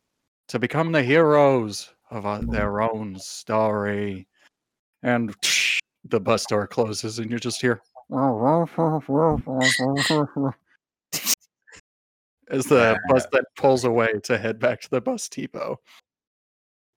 [0.48, 4.26] to become the heroes of uh, their own story.
[5.02, 5.34] And
[6.04, 7.80] the bus door closes, and you're just here.
[12.50, 15.78] As the bus then pulls away to head back to the bus depot.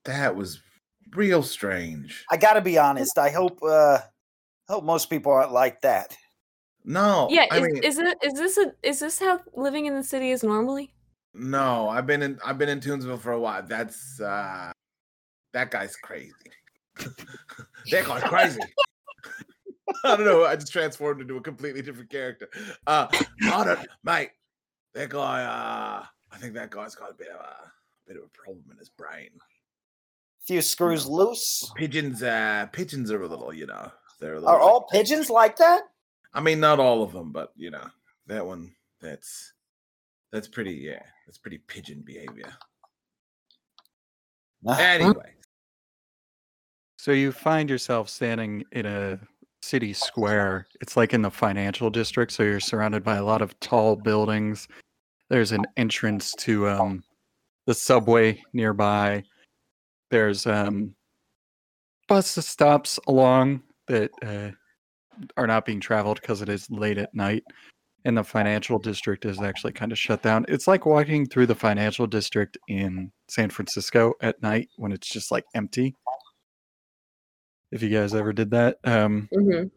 [0.06, 0.60] That was
[1.15, 2.26] real strange.
[2.32, 3.17] I got to be honest.
[3.17, 3.60] I hope.
[3.63, 3.99] uh
[4.67, 6.17] hope most people aren't like that.
[6.86, 7.28] No.
[7.30, 10.04] yeah, I is, mean, is it is this a is this how living in the
[10.04, 10.93] city is normally?
[11.34, 11.88] no.
[11.88, 12.39] I've been in.
[12.45, 13.63] I've been in Toonsville for a while.
[13.63, 14.72] That's uh,
[15.54, 16.34] that guy's crazy.
[17.92, 18.60] that guy's crazy.
[20.04, 20.46] I don't know.
[20.46, 22.50] I just transformed into a completely different character.
[22.88, 23.08] Uh,
[23.44, 24.32] I don't, mate.
[24.94, 25.44] That guy.
[25.44, 27.72] Uh, I think that guy's got a bit of a
[28.08, 29.30] bit of a problem in his brain.
[30.42, 31.72] few screws loose.
[31.76, 32.24] Pigeons.
[32.24, 33.54] Uh, pigeons are a little.
[33.54, 34.50] You know, they're a little.
[34.50, 35.84] Are all pigeons like that?
[36.34, 37.86] I mean, not all of them, but you know,
[38.28, 38.74] that one.
[39.02, 39.54] That's
[40.32, 40.74] that's pretty.
[40.74, 42.54] Yeah, that's pretty pigeon behavior.
[44.66, 45.34] Anyway,
[47.04, 49.20] So you find yourself standing in a
[49.62, 50.68] city square.
[50.80, 54.70] It's like in the financial district, so you're surrounded by a lot of tall buildings.
[55.30, 57.04] There's an entrance to um,
[57.66, 59.22] the subway nearby.
[60.12, 60.96] There's um,
[62.08, 64.52] bus stops along that uh,
[65.36, 67.44] are not being traveled because it is late at night.
[68.06, 70.46] And the financial district is actually kind of shut down.
[70.48, 75.32] It's like walking through the financial district in San Francisco at night when it's just
[75.32, 75.98] like empty
[77.73, 78.77] if you guys ever did that.
[78.83, 79.67] Um, Mm-hmm.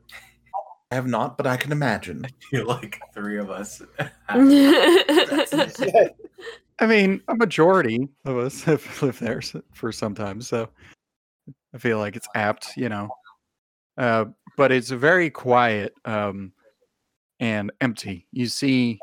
[0.92, 2.24] I have not, but I can imagine.
[2.52, 3.82] You're like three of us.
[4.28, 4.38] I
[6.86, 10.68] mean, a majority of us have lived there for some time, so
[11.74, 13.08] I feel like it's apt, you know.
[13.98, 16.52] Uh, but it's very quiet um,
[17.40, 18.28] and empty.
[18.30, 19.00] You see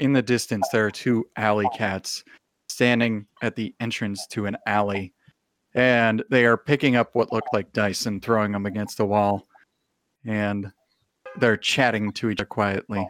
[0.00, 2.24] in the distance there are two alley cats
[2.68, 5.14] standing at the entrance to an alley,
[5.74, 9.46] and they are picking up what looked like dice and throwing them against the wall.
[10.24, 10.70] And
[11.38, 13.06] they're chatting to each other quietly.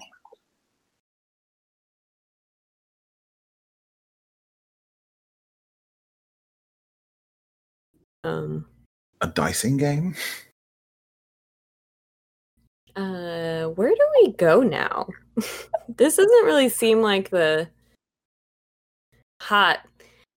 [8.24, 8.66] Um
[9.20, 10.14] a dicing game?
[12.94, 15.08] Uh where do we go now?
[15.96, 17.68] This doesn't really seem like the
[19.42, 19.80] hot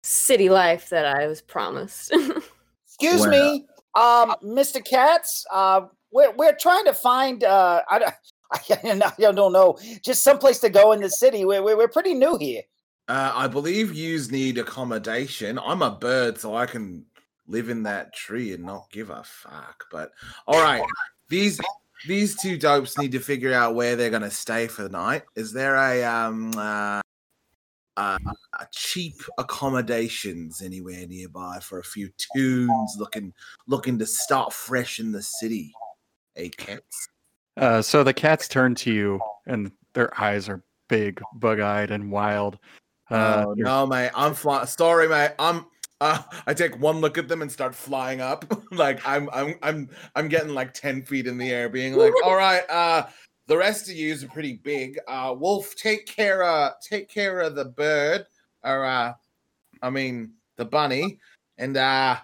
[0.04, 2.12] city life that I was promised.
[2.86, 4.84] Excuse Well- me, um, Mr.
[4.84, 5.44] Katz.
[5.50, 7.42] Uh, we're we're trying to find.
[7.42, 8.14] Uh, I don't,
[9.18, 11.44] I don't know, just someplace to go in the city.
[11.44, 12.62] We're we're, we're pretty new here.
[13.08, 15.58] Uh, I believe yous need accommodation.
[15.58, 17.04] I'm a bird, so I can
[17.46, 19.84] live in that tree and not give a fuck.
[19.90, 20.12] But
[20.46, 20.82] all right,
[21.28, 21.60] these
[22.06, 25.24] these two dopes need to figure out where they're gonna stay for the night.
[25.34, 27.00] Is there a um uh,
[27.96, 28.18] uh
[28.72, 33.33] cheap accommodations anywhere nearby for a few toons looking
[33.66, 35.72] looking to start fresh in the city?
[36.35, 37.09] Hey, cats.
[37.57, 42.59] Uh, so the cats turn to you, and their eyes are big, bug-eyed, and wild.
[43.11, 44.11] Uh, oh no, mate!
[44.14, 44.66] I'm flying.
[44.66, 45.33] Sorry, mate.
[45.38, 45.66] I'm.
[46.00, 48.44] Uh, I take one look at them and start flying up.
[48.72, 52.35] like I'm, I'm, I'm, I'm getting like ten feet in the air, being like, "All
[52.35, 53.04] right, uh,
[53.46, 54.98] the rest of you are pretty big.
[55.07, 56.42] Uh, Wolf, take care.
[56.42, 58.26] Uh, take care of the bird,
[58.62, 59.12] or uh,
[59.83, 61.18] I mean the bunny,
[61.59, 62.16] and uh,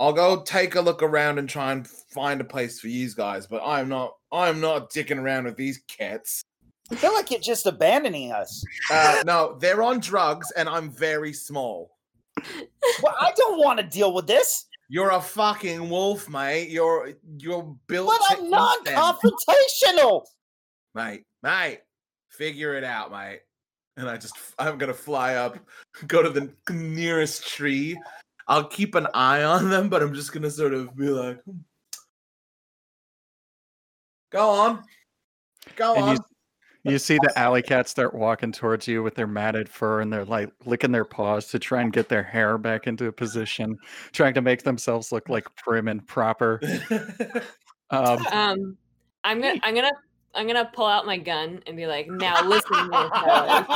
[0.00, 3.46] I'll go take a look around and try and find a place for you guys.
[3.46, 6.42] But I'm not, I'm not dicking around with these cats.
[6.90, 8.64] I feel like you're just abandoning us.
[8.90, 11.90] Uh, no, they're on drugs, and I'm very small.
[13.02, 14.66] Well, I don't want to deal with this.
[14.88, 16.70] You're a fucking wolf, mate.
[16.70, 18.08] You're you're built.
[18.08, 20.24] But I'm non-confrontational.
[20.98, 21.22] Mate.
[21.42, 21.80] Mate,
[22.28, 23.40] figure it out, mate.
[23.96, 25.58] And I just, I'm gonna fly up,
[26.06, 27.98] go to the nearest tree.
[28.48, 31.58] I'll keep an eye on them, but I'm just gonna sort of be like, "Hmm."
[34.30, 34.82] go on,
[35.76, 36.16] go And on.
[36.84, 40.12] you, you see the alley cats start walking towards you with their matted fur and
[40.12, 43.76] they're like licking their paws to try and get their hair back into a position,
[44.12, 46.60] trying to make themselves look like prim and proper.
[47.90, 48.76] Um, um,
[49.24, 49.92] I'm gonna, I'm gonna,
[50.34, 53.66] I'm gonna pull out my gun and be like, "Now listen, little fellas.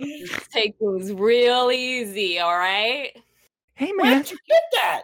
[0.00, 3.10] Just take things real easy, all right?
[3.74, 5.02] hey Where man, did you get that?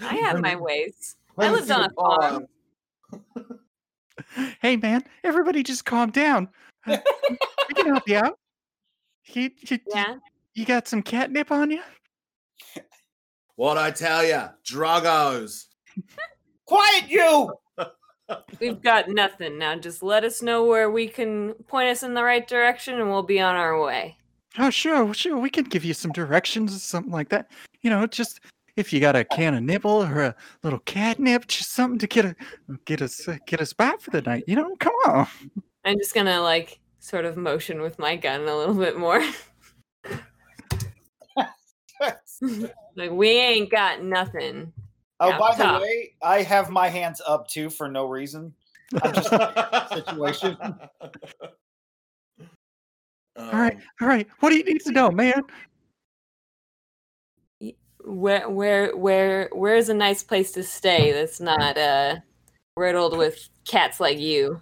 [0.00, 1.16] I have my ways.
[1.38, 2.46] I lived on a farm.
[4.60, 6.48] hey man, everybody just calm down.
[6.86, 8.38] We can help you out.
[9.32, 10.16] You, you, you- Yeah.
[10.52, 11.80] you got some catnip on you?
[13.56, 15.64] What I tell you, druggos.
[16.66, 17.52] Quiet, you.
[18.58, 19.76] We've got nothing now.
[19.76, 23.22] Just let us know where we can point us in the right direction, and we'll
[23.22, 24.16] be on our way.
[24.58, 25.36] Oh, sure, sure.
[25.36, 27.50] We can give you some directions or something like that.
[27.82, 28.40] You know, just
[28.76, 32.24] if you got a can of nibble or a little catnip, just something to get
[32.24, 32.36] a
[32.86, 34.44] get us uh, get us by for the night.
[34.46, 35.26] You know, come on.
[35.84, 39.22] I'm just gonna like sort of motion with my gun a little bit more.
[42.96, 44.72] like we ain't got nothing.
[45.24, 48.52] Oh, Yeah, by the way, I have my hands up too for no reason.
[49.02, 49.30] I'm just
[49.92, 50.56] situation.
[53.36, 54.28] All right, all right.
[54.38, 55.42] What do you need to know, man?
[58.04, 62.16] Where where where where's a nice place to stay that's not uh
[62.76, 64.60] riddled with cats like you?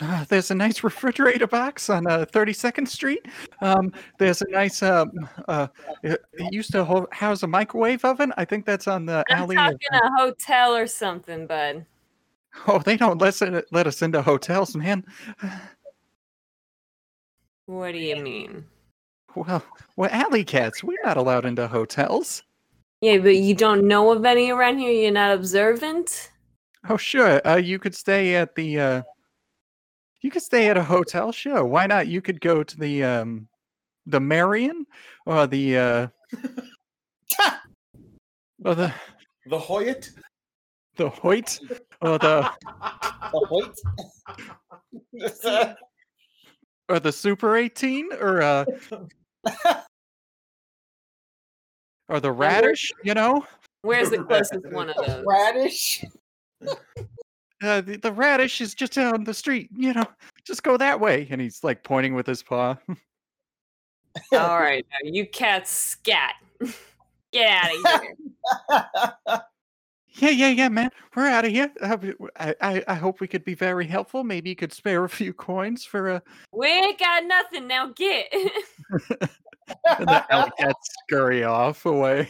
[0.00, 3.26] Uh, there's a nice refrigerator box on uh, 32nd Street.
[3.60, 4.82] Um, there's a nice.
[4.82, 5.10] Um,
[5.48, 5.66] uh,
[6.02, 8.32] it, it used to ho- house a microwave oven.
[8.36, 9.56] I think that's on the I'm alley.
[9.56, 11.84] of- talking a hotel or something, bud.
[12.68, 15.04] oh, they don't let us, let us into hotels, man.
[17.66, 18.64] What do you mean?
[19.34, 19.62] Well,
[19.96, 20.82] we're alley cats.
[20.82, 22.42] We're not allowed into hotels.
[23.00, 24.90] Yeah, but you don't know of any around here.
[24.92, 26.30] You're not observant.
[26.88, 27.40] Oh, sure.
[27.46, 28.80] Uh, you could stay at the.
[28.80, 29.02] Uh,
[30.22, 31.32] you could stay at a hotel.
[31.32, 31.64] Sure.
[31.64, 32.06] Why not?
[32.06, 33.48] You could go to the um,
[34.06, 34.86] the Marion
[35.26, 36.06] or the uh,
[38.64, 38.92] or the
[39.46, 40.10] the Hoyt.
[40.96, 41.58] the Hoyt
[42.00, 42.50] or the
[43.34, 43.74] Oh, wait.
[46.88, 48.64] or the Super 18 or uh
[52.08, 52.92] or the Radish.
[53.02, 53.46] You know,
[53.82, 55.24] Where's the closest one of those?
[55.26, 56.04] Radish.
[57.62, 59.68] Uh, the, the Radish is just down the street.
[59.74, 60.06] You know,
[60.44, 61.26] just go that way.
[61.30, 62.76] And he's like pointing with his paw.
[62.88, 62.96] All
[64.60, 66.34] right, now you cats scat.
[67.32, 69.40] Get out of here.
[70.16, 70.90] Yeah, yeah, yeah, man.
[71.16, 71.72] We're out of here.
[72.36, 74.24] I, I, I hope we could be very helpful.
[74.24, 76.22] Maybe you could spare a few coins for a.
[76.52, 77.66] We ain't got nothing.
[77.66, 78.30] Now get.
[78.30, 82.28] and the alley cats scurry off away.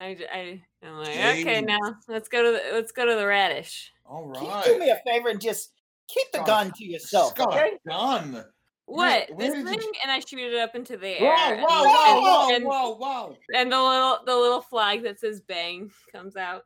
[0.00, 3.26] I, j- I, am like, okay, now let's go to the let's go to the
[3.26, 3.92] radish.
[4.06, 4.38] All right.
[4.38, 5.72] Can you do me a favor and just
[6.08, 7.72] keep the God, gun to yourself, God, okay?
[7.86, 8.44] Done.
[8.86, 9.28] What?
[9.30, 11.30] Where- where this did you- And I shoot it up into the air.
[11.30, 13.36] whoa, and, whoa, whoa, and, and, whoa, whoa.
[13.54, 16.62] and the little the little flag that says bang comes out.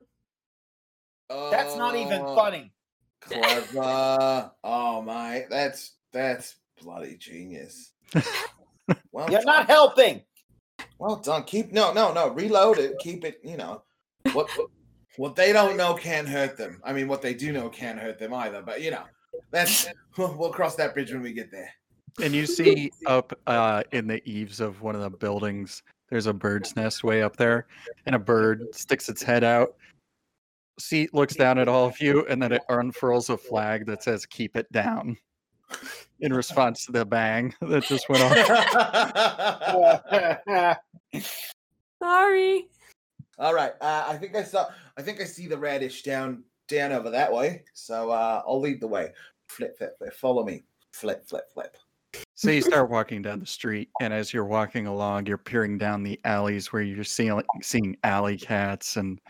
[1.29, 2.73] That's not even Oh, funny.
[3.21, 4.53] Clever.
[4.63, 7.93] Oh my, that's that's bloody genius.
[9.13, 10.23] Well, You're not helping.
[10.99, 11.45] Well done.
[11.45, 12.29] Keep no, no, no.
[12.29, 12.99] Reload it.
[12.99, 13.41] Keep it.
[13.43, 13.83] You know
[14.33, 14.49] what?
[15.17, 16.81] What, they don't know can't hurt them.
[16.83, 18.63] I mean, what they do know can't hurt them either.
[18.63, 19.05] But you know,
[19.51, 21.71] that's we'll, we'll cross that bridge when we get there.
[22.23, 26.33] And you see up uh, in the eaves of one of the buildings, there's a
[26.33, 27.67] bird's nest way up there,
[28.07, 29.75] and a bird sticks its head out.
[30.79, 34.27] See, looks down at all of you, and then it unfurls a flag that says
[34.27, 35.17] "Keep it down."
[36.21, 38.37] In response to the bang that just went off.
[42.03, 42.69] Sorry.
[43.39, 43.73] All right.
[43.81, 44.67] Uh, I think I saw.
[44.97, 47.65] I think I see the radish down down over that way.
[47.75, 49.13] So uh, I'll lead the way.
[49.49, 50.15] Flip, flip, flip.
[50.15, 50.65] Follow me.
[50.93, 51.77] Flip, flip, flip.
[52.35, 56.03] So you start walking down the street, and as you're walking along, you're peering down
[56.03, 59.21] the alleys where you're seeing seeing alley cats and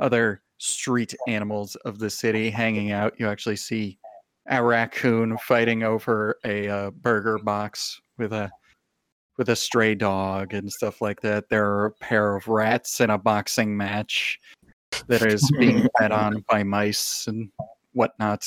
[0.00, 3.14] other street animals of the city hanging out.
[3.18, 3.98] You actually see
[4.48, 8.50] a raccoon fighting over a uh, burger box with a
[9.36, 11.48] with a stray dog and stuff like that.
[11.48, 14.38] There are a pair of rats in a boxing match
[15.06, 17.50] that is being fed on by mice and
[17.92, 18.44] whatnot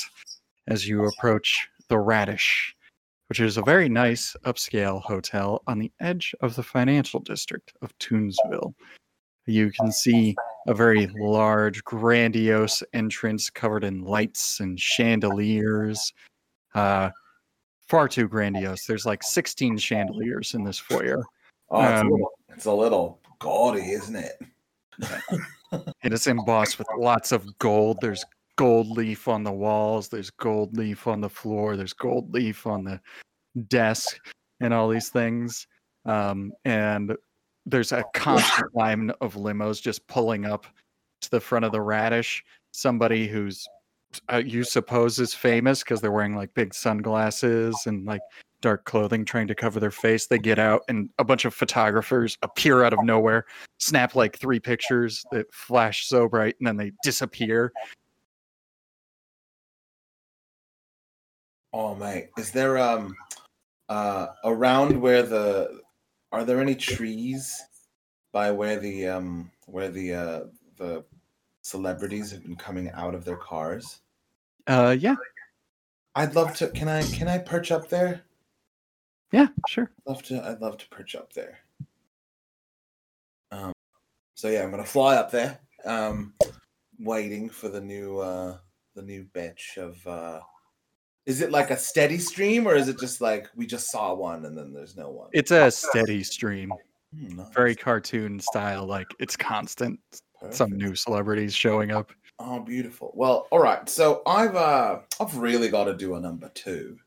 [0.68, 2.76] as you approach the Radish
[3.32, 7.98] which is a very nice upscale hotel on the edge of the financial district of
[7.98, 8.74] Toonsville.
[9.48, 10.36] You can see
[10.68, 16.14] a very large, grandiose entrance covered in lights and chandeliers.
[16.76, 17.10] Uh,
[17.88, 18.86] far too grandiose.
[18.86, 21.24] There's like 16 chandeliers in this foyer.
[21.70, 24.42] Oh, it's, Um, a little, it's a little gaudy, isn't it?
[25.72, 27.98] and It is embossed with lots of gold.
[28.02, 28.24] There's
[28.58, 30.10] gold leaf on the walls.
[30.10, 31.76] There's gold leaf on the floor.
[31.76, 33.00] There's gold leaf on the
[33.68, 34.20] desk,
[34.60, 35.66] and all these things.
[36.06, 37.16] Um, and
[37.66, 40.66] there's a constant line of limos just pulling up
[41.22, 42.44] to the front of the radish.
[42.72, 43.68] Somebody who's
[44.32, 48.22] uh, you suppose is famous because they're wearing like big sunglasses and like
[48.62, 50.28] dark clothing trying to cover their face.
[50.28, 53.46] They get out, and a bunch of photographers appear out of nowhere,
[53.80, 57.72] snap like three pictures that flash so bright, and then they disappear.
[61.74, 63.16] Oh mate, is there um
[63.90, 65.82] uh around where the
[66.32, 67.62] are there any trees
[68.32, 70.42] by where the um where the uh
[70.78, 71.04] the
[71.62, 74.02] celebrities have been coming out of their cars?
[74.68, 75.16] Uh, yeah,
[76.16, 78.22] I'd love to can I can I perch up there?
[79.32, 79.92] yeah, sure.
[80.06, 81.60] i love to I'd love to perch up there.
[83.52, 83.74] Um
[84.36, 85.60] so yeah, I'm gonna fly up there.
[85.86, 86.34] Um
[87.00, 88.58] waiting for the new uh
[88.96, 90.42] the new batch of uh
[91.26, 94.46] is it like a steady stream or is it just like we just saw one
[94.46, 95.30] and then there's no one?
[95.34, 96.74] It's a steady stream,
[97.16, 97.50] Hmm, nice.
[97.54, 98.86] very cartoon style.
[98.86, 100.00] Like it's constant.
[100.50, 102.12] Some new celebrities showing up.
[102.40, 103.12] Oh, beautiful.
[103.14, 103.88] Well, all right.
[103.88, 106.98] So I've uh I've really got to do a number two.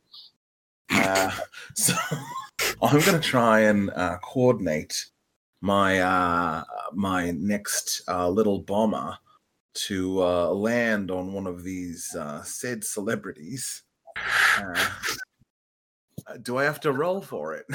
[0.90, 1.30] Uh,
[1.74, 1.94] so
[2.82, 5.06] I'm gonna try and uh, coordinate
[5.60, 9.16] my uh my next uh, little bomber
[9.74, 13.82] to uh, land on one of these uh, said celebrities.
[14.16, 14.88] Uh,
[16.42, 17.66] do I have to roll for it?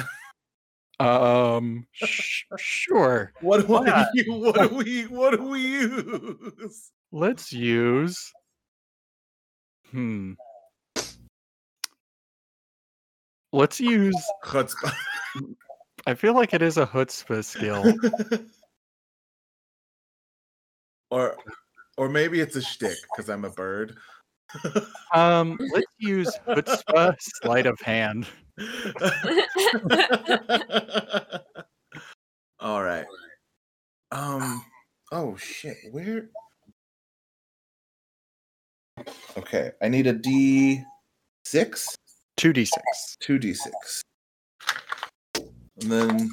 [1.00, 3.32] Um, sh- sure.
[3.40, 3.96] What do Why not?
[3.96, 6.90] I, u- what do we what do we use?
[7.10, 8.30] Let's use.
[9.90, 10.34] Hmm.
[13.54, 14.14] Let's use.
[14.44, 14.92] Chutzpah.
[16.06, 17.82] I feel like it is a chutzpah skill.
[21.10, 21.34] or
[21.96, 23.96] or maybe it's a shtick because I'm a bird.
[25.14, 28.26] Um, let's use chutzpah sleight of hand.
[32.60, 33.06] All right.
[34.12, 34.62] Um.
[35.12, 35.76] Oh shit.
[35.90, 36.28] Where?
[39.36, 40.82] Okay, I need a D
[41.44, 41.96] six,
[42.36, 43.16] Two d six.
[43.20, 44.02] two D six,
[45.80, 46.30] and then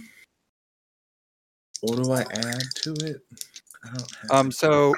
[1.81, 3.21] what do I add to it?
[3.85, 4.93] I don't have Um, so?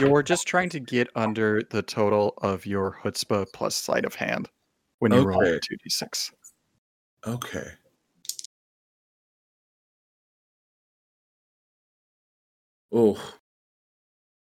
[0.00, 4.48] You're just trying to get under the total of your chutzpah plus sleight of hand
[4.98, 5.58] when you roll Okay.
[5.62, 6.32] two d six.
[7.26, 7.66] Okay.
[12.92, 13.20] Oh,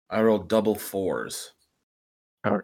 [0.10, 1.54] I rolled double fours.
[2.47, 2.64] Alright.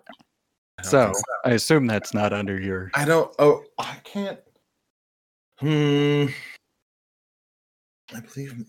[0.77, 1.13] I don't So
[1.43, 2.91] I assume that's not under your.
[2.93, 3.33] I don't.
[3.39, 4.39] Oh, I can't.
[5.59, 6.25] Hmm.
[8.13, 8.65] I believe.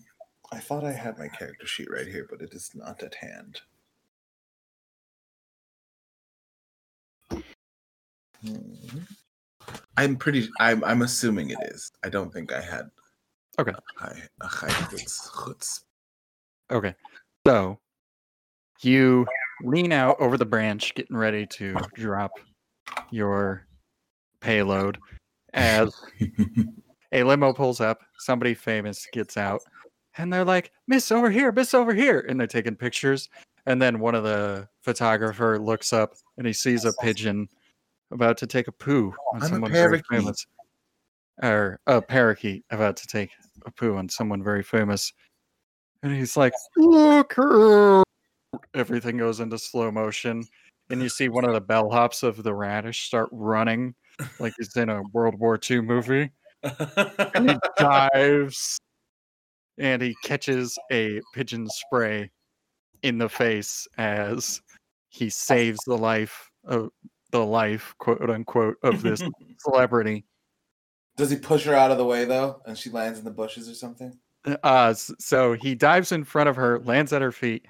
[0.51, 3.61] I thought I had my character sheet right here, but it is not at hand.
[8.45, 8.99] Hmm.
[9.97, 10.47] I'm pretty.
[10.59, 10.83] I'm.
[10.83, 11.91] I'm assuming it is.
[12.03, 12.89] I don't think I had.
[13.59, 13.71] Okay.
[13.71, 14.21] A high.
[14.41, 15.83] A high chutz, chutz.
[16.71, 16.93] Okay.
[17.45, 17.79] So
[18.81, 19.25] you
[19.63, 22.31] lean out over the branch, getting ready to drop
[23.09, 23.65] your
[24.39, 24.99] payload
[25.53, 25.93] as
[27.11, 27.99] a limo pulls up.
[28.19, 29.61] Somebody famous gets out,
[30.17, 33.29] and they're like, "Miss over here, Miss over here," and they're taking pictures.
[33.65, 37.49] And then one of the photographer looks up and he sees a pigeon
[38.11, 40.45] about to take a poo oh, on I'm a someone very famous,
[41.41, 43.31] or a parakeet about to take
[43.65, 45.13] a poo on someone very famous.
[46.03, 48.03] And he's like, "Look her!"
[48.73, 50.43] Everything goes into slow motion,
[50.89, 53.93] and you see one of the bellhops of the radish start running
[54.39, 56.31] like he's in a World War II movie.
[56.63, 58.77] And he dives,
[59.77, 62.31] and he catches a pigeon spray
[63.03, 64.61] in the face as
[65.09, 66.89] he saves the life of
[67.31, 69.21] the life, quote unquote, of this
[69.59, 70.25] celebrity.
[71.15, 73.67] Does he push her out of the way though, and she lands in the bushes
[73.69, 74.17] or something?
[74.63, 77.65] Uh, so he dives in front of her, lands at her feet,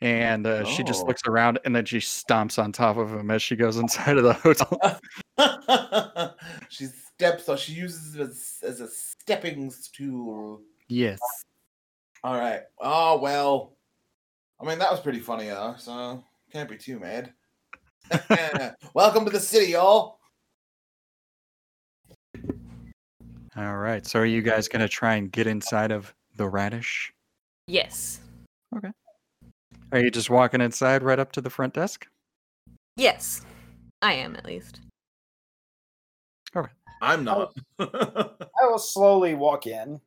[0.00, 1.06] and uh, she just Oh.
[1.06, 4.24] looks around and then she stomps on top of him as she goes inside of
[4.24, 5.00] the hotel.
[6.68, 10.62] she steps, or she uses it as, as a stepping stool.
[10.88, 11.18] yes.
[12.24, 12.62] All right.
[12.80, 13.76] Oh well.
[14.60, 17.32] I mean, that was pretty funny though, so can't be too mad.
[18.94, 20.18] Welcome to the city, y'all.
[23.56, 24.06] All right.
[24.06, 27.12] So are you guys going to try and get inside of the radish?
[27.66, 28.20] Yes.
[28.76, 28.90] Okay.
[29.92, 32.06] Are you just walking inside right up to the front desk?
[32.96, 33.42] Yes.
[34.00, 34.80] I am at least.
[36.56, 36.70] Okay.
[37.02, 37.52] I'm not.
[37.78, 38.30] I
[38.62, 40.00] will slowly walk in,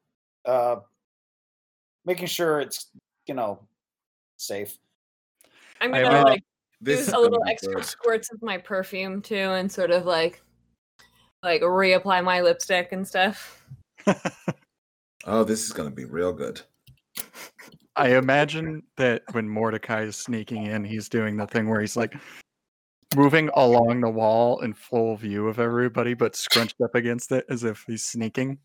[0.46, 0.78] uh,
[2.06, 2.90] making sure it's
[3.28, 3.60] you know
[4.38, 4.78] safe.
[5.80, 6.44] I'm gonna like
[6.82, 7.86] this use a little extra good.
[7.86, 10.42] squirts of my perfume too, and sort of like
[11.44, 13.66] like reapply my lipstick and stuff.
[15.26, 16.62] Oh, this is gonna be real good.
[17.96, 22.16] I imagine that when Mordecai is sneaking in, he's doing the thing where he's like
[23.16, 27.64] moving along the wall in full view of everybody, but scrunched up against it as
[27.64, 28.58] if he's sneaking.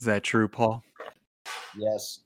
[0.00, 0.84] Is that true, Paul?
[1.74, 2.20] Yes.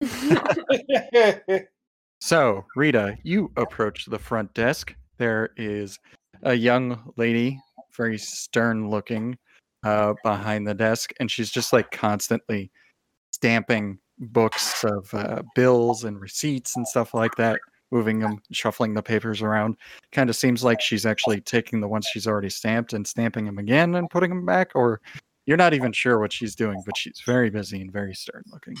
[2.20, 4.94] So, Rita, you approach the front desk.
[5.18, 5.98] There is
[6.42, 7.60] a young lady,
[7.96, 9.38] very stern looking,
[9.84, 12.70] uh, behind the desk, and she's just like constantly
[13.30, 17.58] stamping books of uh, bills and receipts and stuff like that,
[17.90, 19.76] moving them, shuffling the papers around.
[20.12, 23.58] Kind of seems like she's actually taking the ones she's already stamped and stamping them
[23.58, 25.00] again and putting them back, or
[25.46, 28.76] you're not even sure what she's doing, but she's very busy and very stern looking.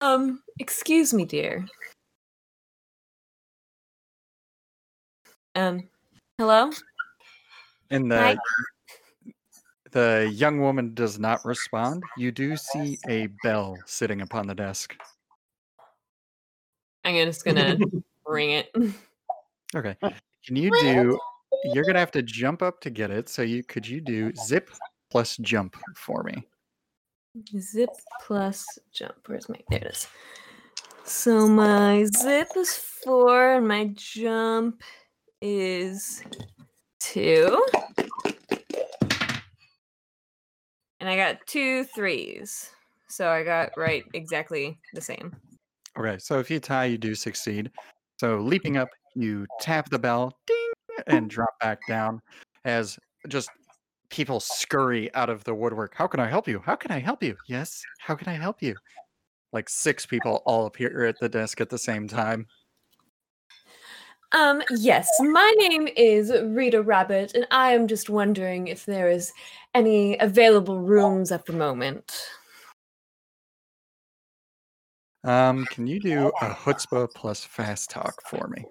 [0.00, 1.66] um, excuse me, dear.
[5.56, 5.88] Um,
[6.36, 6.70] hello.
[7.90, 8.36] And the Hi.
[9.90, 12.02] the young woman does not respond.
[12.18, 14.94] You do see a bell sitting upon the desk.
[17.06, 17.78] I'm just gonna
[18.26, 18.70] ring it.
[19.74, 19.96] Okay.
[20.46, 21.18] Can you do
[21.72, 23.30] you're gonna have to jump up to get it.
[23.30, 24.68] So you could you do zip
[25.10, 26.46] plus jump for me?
[27.58, 27.90] Zip
[28.26, 29.14] plus jump.
[29.24, 29.56] Where's my?
[29.70, 30.06] There it is.
[31.04, 34.82] So my zip is four, and my jump
[35.46, 36.24] is
[36.98, 37.64] two.
[40.98, 42.70] And I got two threes.
[43.08, 45.34] So I got right exactly the same.
[45.96, 47.70] Okay, so if you tie, you do succeed.
[48.18, 50.70] So leaping up, you tap the bell, ding,
[51.06, 52.20] and drop back down
[52.64, 53.48] as just
[54.10, 55.94] people scurry out of the woodwork.
[55.94, 56.60] How can I help you?
[56.64, 57.36] How can I help you?
[57.46, 58.74] Yes, how can I help you?
[59.52, 62.46] Like six people all appear at the desk at the same time.
[64.36, 69.32] Um, yes, my name is Rita Rabbit, and I am just wondering if there is
[69.74, 72.12] any available rooms at the moment.
[75.24, 78.66] Um, can you do a chutzpah plus fast talk for me?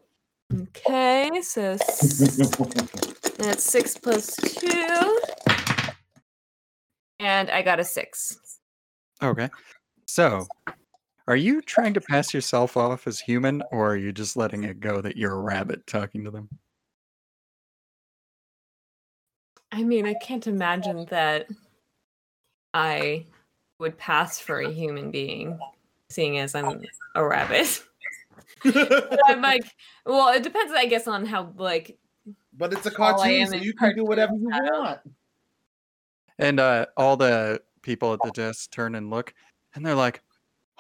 [0.54, 1.78] Okay, so
[3.40, 5.20] that's six plus two.
[7.20, 8.60] And I got a six.
[9.24, 9.50] Okay.
[10.06, 10.46] So,
[11.28, 14.80] are you trying to pass yourself off as human, or are you just letting it
[14.80, 16.50] go that you're a rabbit talking to them?
[19.72, 21.48] I mean, I can't imagine that
[22.74, 23.26] I
[23.80, 25.60] would pass for a human being,
[26.10, 26.82] seeing as I'm
[27.16, 27.84] a rabbit.
[28.64, 29.66] I'm like,
[30.06, 31.98] well, it depends, I guess, on how like
[32.54, 35.00] But it's a cartoon, so you can do whatever you want.
[36.38, 39.34] And uh, all the people at the desk turn and look,
[39.74, 40.22] and they're like,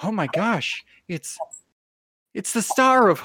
[0.03, 1.37] "Oh my gosh, it's
[2.33, 3.21] it's the star of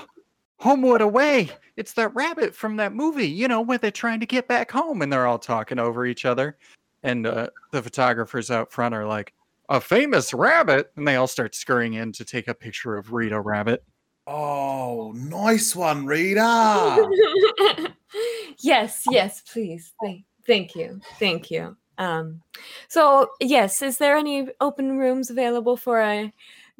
[0.58, 1.50] Homewood Away.
[1.76, 5.02] It's that rabbit from that movie, you know, where they're trying to get back home
[5.02, 6.58] and they're all talking over each other.
[7.02, 9.32] And uh, the photographers out front are like,
[9.70, 10.90] a famous rabbit.
[10.96, 13.82] And they all start scurrying in to take a picture of Rita Rabbit.
[14.26, 17.08] Oh, nice one, Rita.
[18.58, 19.92] yes, yes, please.
[20.02, 21.76] Thank, thank you, thank you.
[21.98, 22.42] Um,
[22.88, 26.32] so yes, is there any open rooms available for a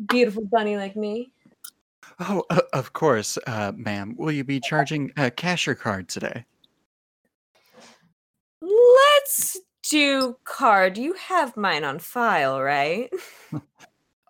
[0.07, 1.33] beautiful bunny like me?
[2.19, 4.15] Oh, uh, of course, uh, ma'am.
[4.17, 6.45] Will you be charging a cash or card today?
[8.61, 10.99] Let's do card.
[10.99, 13.11] You have mine on file, right?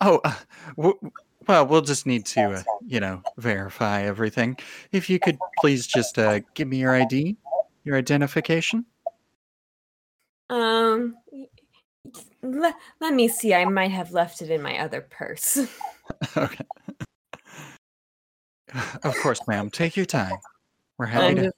[0.03, 0.35] Oh, uh,
[0.79, 0.99] w-
[1.47, 4.57] well, we'll just need to, uh, you know, verify everything.
[4.93, 7.37] If you could please just uh, give me your ID,
[7.85, 8.87] your identification.
[10.49, 11.17] Um,
[12.43, 13.55] let, let me see.
[13.55, 15.59] I might have left it in my other purse.
[16.37, 16.65] okay.
[19.03, 19.69] Of course, ma'am.
[19.69, 20.37] Take your time.
[20.97, 21.53] We're happy I'm to.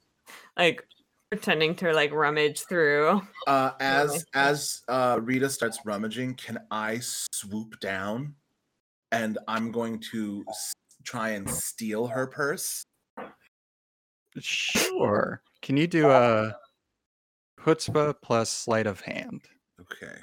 [0.57, 0.83] like
[1.29, 3.21] pretending to like rummage through.
[3.45, 8.33] Uh, as as uh, Rita starts rummaging, can I swoop down,
[9.11, 10.73] and I'm going to s-
[11.03, 12.83] try and steal her purse?
[14.39, 15.43] Sure.
[15.61, 16.55] Can you do a
[17.59, 19.41] chutzpah plus sleight of hand?
[19.81, 20.17] Okay.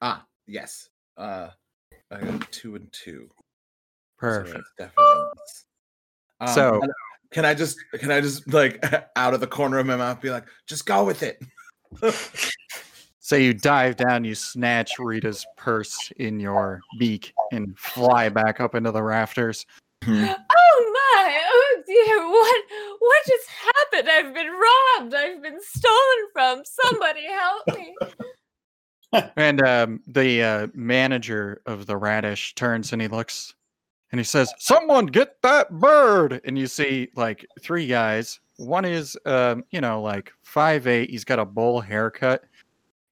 [0.00, 0.88] Ah, yes.
[1.16, 1.48] Uh,
[2.10, 3.28] I got two and two.
[4.18, 4.58] Perfect.
[4.58, 5.30] it's definitely.
[6.40, 6.80] Um, So-
[7.30, 8.82] can I just can I just like
[9.16, 11.38] out of the corner of my mouth be like, just go with it?
[13.20, 18.74] So you dive down, you snatch Rita's purse in your beak, and fly back up
[18.74, 19.66] into the rafters.
[20.06, 21.40] Oh my!
[21.52, 22.26] Oh dear!
[22.30, 22.64] What?
[22.98, 24.08] What just happened?
[24.10, 24.56] I've been robbed.
[24.56, 24.57] I've
[25.50, 26.62] been stolen from.
[26.64, 27.94] Somebody help me!
[29.36, 33.54] And um, the uh, manager of the radish turns and he looks
[34.12, 36.42] and he says, Someone get that bird.
[36.44, 38.40] And you see like three guys.
[38.56, 41.10] One is, um, you know, like five eight.
[41.10, 42.44] He's got a bowl haircut.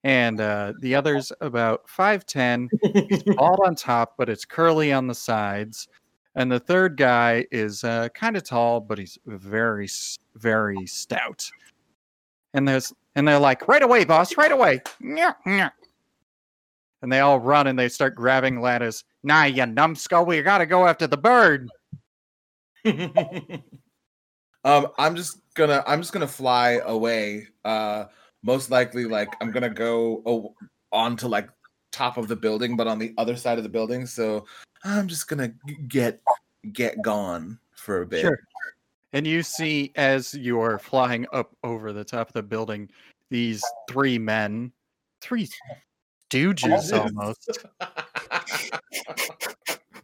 [0.05, 2.69] And uh, the other's about 5'10.
[3.09, 5.89] He's bald on top, but it's curly on the sides.
[6.37, 9.89] And the third guy is uh, kind of tall, but he's very,
[10.37, 11.51] very stout.
[12.57, 14.81] And there's and they're like, right away, boss, right away.
[15.03, 15.71] Nyah, nyah."
[17.03, 19.05] And they all run and they start grabbing ladders.
[19.23, 21.71] Nah, you numbskull, we gotta go after the bird.
[24.65, 27.49] um, I'm just gonna I'm just gonna fly away.
[27.65, 28.07] Uh,
[28.43, 30.55] most likely, like I'm gonna go o-
[30.93, 31.51] onto like
[31.93, 34.07] top of the building, but on the other side of the building.
[34.07, 34.47] So
[34.83, 35.53] I'm just gonna
[35.89, 36.23] get
[36.73, 38.23] get gone for a bit.
[38.23, 38.39] Sure.
[39.17, 42.91] And you see as you're flying up over the top of the building,
[43.31, 44.73] these three men,
[45.23, 45.49] three
[46.31, 47.67] stooges almost.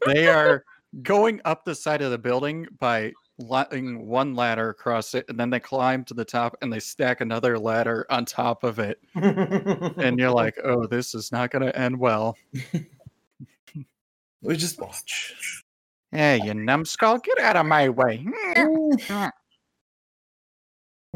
[0.07, 0.65] they are
[1.03, 5.51] going up the side of the building by letting one ladder across it, and then
[5.51, 8.99] they climb to the top and they stack another ladder on top of it.
[9.15, 12.35] And you're like, oh, this is not going to end well.
[14.41, 15.62] we just watch.
[16.13, 18.19] Hey, you numbskull, get out of my way.
[18.19, 19.27] Hmm.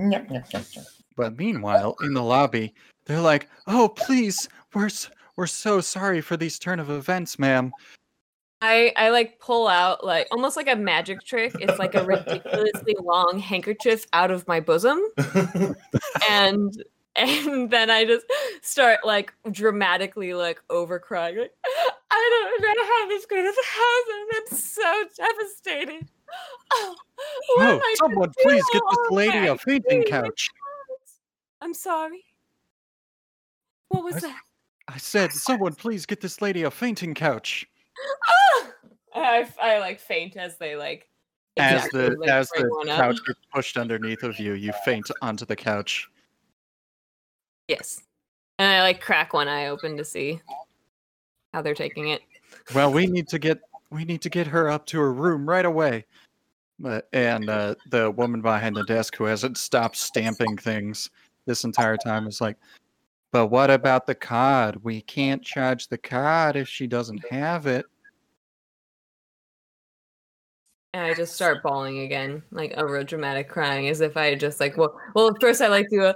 [0.01, 0.77] Mm.
[1.17, 2.75] But meanwhile, in the lobby,
[3.07, 4.91] they're like, "Oh, please, we're
[5.37, 7.73] we're so sorry for these turn of events, ma'am."
[8.63, 11.55] I I like pull out like almost like a magic trick.
[11.61, 15.01] It's like a ridiculously long handkerchief out of my bosom,
[16.31, 16.83] and
[17.17, 18.27] and then I just
[18.63, 21.39] start like dramatically like over crying.
[21.39, 21.55] Like,
[22.11, 24.31] I don't know how this could have happened.
[24.37, 26.09] I'm so devastated.
[26.73, 26.97] Oh,
[27.57, 28.35] what Oh, am I to someone do?
[28.43, 30.51] please get this Oh lady my a fainting couch.
[31.61, 32.25] I'm sorry.
[33.89, 34.41] What was I- that?
[34.89, 37.67] I said, "Someone please get this lady a fainting couch."
[38.29, 38.71] Ah!
[39.15, 41.09] I, I like faint as they like
[41.57, 45.45] As exactly, the like, as the couch gets pushed underneath of you, you faint onto
[45.45, 46.09] the couch.
[47.67, 48.01] Yes.
[48.59, 50.41] And I like crack one eye open to see
[51.57, 52.21] how they're taking it.
[52.75, 55.65] Well, we need to get we need to get her up to her room right
[55.65, 56.05] away.
[56.79, 61.09] But and uh, the woman behind the desk who hasn't stopped stamping things
[61.47, 62.59] this entire time is like,
[63.33, 64.85] "But what about the card?
[64.85, 67.87] We can't charge the card if she doesn't have it."
[70.93, 74.61] And I just start bawling again, like over dramatic crying, as if I had just
[74.61, 76.15] like well well at first I like to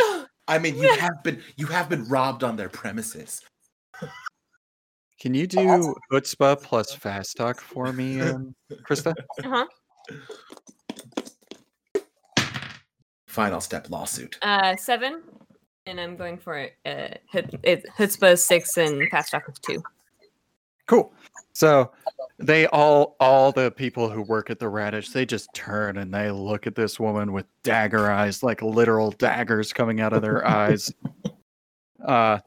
[0.00, 3.42] uh, I mean, you have been you have been robbed on their premises.
[5.18, 9.14] Can you do chutzpah plus fast talk for me, um, Krista?
[9.42, 9.66] uh-huh.
[13.26, 14.38] Final step lawsuit.
[14.42, 15.22] uh seven.
[15.86, 19.82] And I'm going for uh hit it's six and fast talk is two.
[20.86, 21.12] Cool.
[21.54, 21.92] So
[22.38, 26.30] they all all the people who work at the radish, they just turn and they
[26.30, 30.92] look at this woman with dagger eyes, like literal daggers coming out of their eyes.
[32.06, 32.38] Uh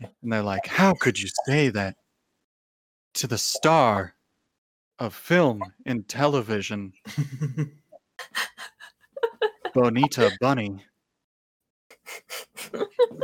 [0.00, 1.94] and they're like, How could you say that
[3.14, 4.14] to the star
[4.98, 6.92] of film and television,
[9.74, 10.84] Bonita Bunny?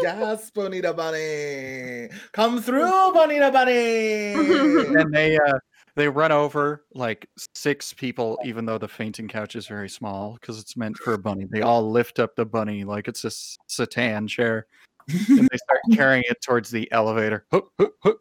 [0.00, 2.08] yes, Bonita Bunny.
[2.32, 4.32] Come through, Bonita Bunny.
[4.34, 5.58] and they uh
[5.96, 10.58] they run over like six people even though the fainting couch is very small because
[10.60, 13.30] it's meant for a bunny they all lift up the bunny like it's a
[13.66, 14.66] sedan chair
[15.08, 18.20] and they start carrying it towards the elevator Hoop, hoop, hoop.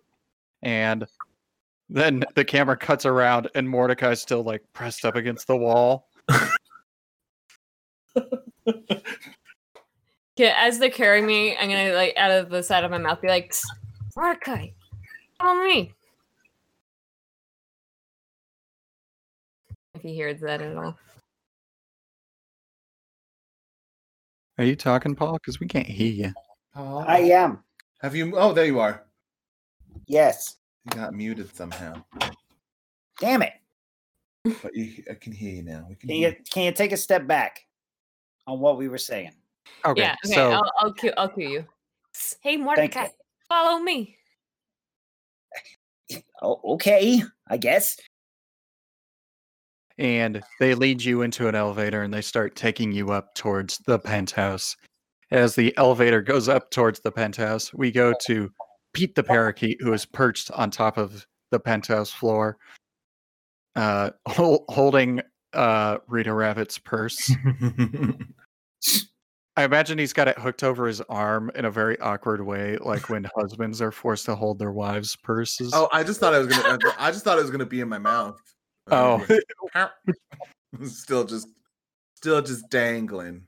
[0.64, 1.06] and
[1.90, 6.08] then the camera cuts around and mordecai's still like pressed up against the wall
[10.40, 13.20] Yeah, as they're carrying me, I'm gonna like out of the side of my mouth
[13.20, 13.66] be like, "Psst,
[14.16, 14.68] Mordecai,
[15.38, 15.94] follow me.
[19.94, 20.98] If he hears that at all.
[24.58, 26.34] are you talking paul because we can't hear you
[26.74, 27.64] Paul, I am.
[28.02, 28.38] have you?
[28.38, 29.04] Oh, there you are.
[30.08, 30.56] Yes.
[30.86, 32.04] You got muted somehow,
[33.20, 33.54] Damn it.
[34.64, 35.86] but you, I can hear you now.
[35.90, 37.66] We can Can hear you can you take a step back
[38.48, 39.34] on what we were saying?
[39.86, 41.66] okay yeah, okay, so I'll I'll cue I'll cue you.
[42.42, 43.10] Hey Mordecai, you.
[43.48, 44.16] follow me.
[46.42, 47.22] Oh, okay.
[47.48, 47.98] I guess.
[50.00, 54.00] and they lead you into an elevator and they start taking you up towards the
[54.00, 54.78] penthouse.
[55.30, 58.50] As the elevator goes up towards the penthouse, we go to
[58.94, 62.58] Pete the parakeet, who is perched on top of the penthouse floor,
[63.76, 65.22] uh, hol- holding
[65.54, 67.32] uh, Rita Rabbit's purse.
[69.58, 73.10] I imagine he's got it hooked over his arm in a very awkward way, like
[73.10, 75.72] when husbands are forced to hold their wives' purses.
[75.74, 76.78] Oh, I just thought I was gonna.
[76.98, 78.40] I just thought it was gonna be in my mouth.
[78.90, 79.26] Oh.
[80.86, 81.48] still just,
[82.16, 83.48] still just dangling.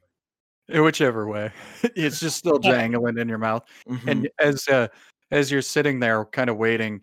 [0.69, 1.51] whichever way,
[1.95, 3.63] it's just still dangling in your mouth.
[3.87, 4.07] Mhm.
[4.07, 4.89] and as uh,
[5.31, 7.01] as you're sitting there kind of waiting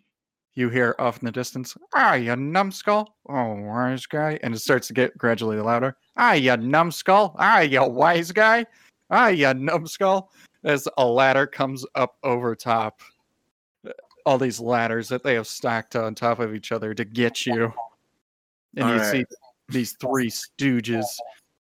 [0.55, 3.16] you hear off in the distance ah you numbskull.
[3.29, 4.39] Oh wise guy.
[4.43, 5.97] And it starts to get gradually louder.
[6.16, 7.37] Ah you numbskull.
[7.39, 8.66] Ah you wise guy.
[9.11, 10.33] Ah you numbskull.
[10.64, 13.01] As a ladder comes up over top
[13.87, 13.93] uh,
[14.26, 17.72] all these ladders that they have stacked on top of each other to get you.
[18.76, 19.11] And All you right.
[19.12, 19.24] see
[19.68, 21.07] these three stooges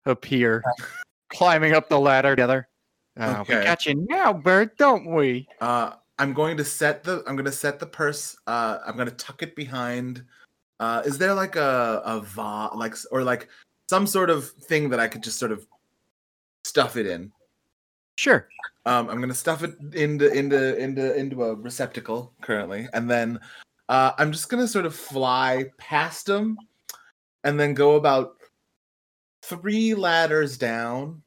[0.06, 0.64] appear
[1.30, 2.68] climbing up the ladder together.
[3.20, 3.58] Uh, Okay.
[3.58, 5.48] we got you now bird don't we?
[5.60, 7.24] Uh, I'm going to set the.
[7.28, 8.36] I'm going to set the purse.
[8.48, 10.24] Uh, I'm going to tuck it behind.
[10.80, 13.48] Uh, is there like a a va like or like
[13.90, 15.66] some sort of thing that I could just sort of
[16.64, 17.32] stuff it in?
[18.18, 18.48] Sure.
[18.86, 23.40] Um, I'm gonna stuff it into into into into a receptacle currently, and then
[23.90, 26.58] uh, I'm just gonna sort of fly past them,
[27.44, 28.36] and then go about
[29.42, 31.24] three ladders down,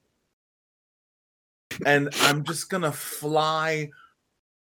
[1.86, 3.90] and I'm just gonna fly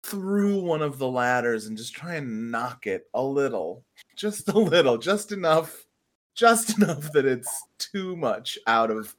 [0.03, 3.85] through one of the ladders and just try and knock it a little,
[4.17, 5.87] just a little, just enough,
[6.35, 9.15] just enough that it's too much out of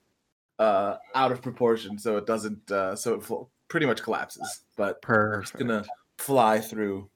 [0.60, 5.02] uh out of proportion so it doesn't uh so it fl- pretty much collapses but
[5.02, 5.44] Perfect.
[5.44, 5.84] just gonna
[6.20, 7.10] fly through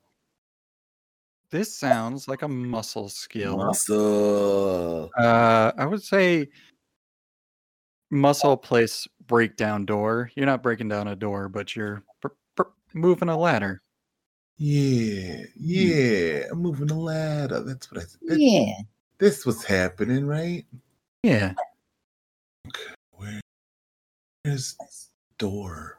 [1.51, 3.57] This sounds like a muscle skill.
[3.57, 6.47] muscle Uh, I would say
[8.09, 10.31] muscle place breakdown door.
[10.35, 12.03] You're not breaking down a door, but you're
[12.95, 13.81] moving a ladder.
[14.57, 18.73] yeah yeah i'm moving a ladder that's what i said Yeah.
[19.19, 20.65] this was happening right
[21.23, 21.53] Yeah.
[23.11, 23.41] where
[24.45, 25.97] is this door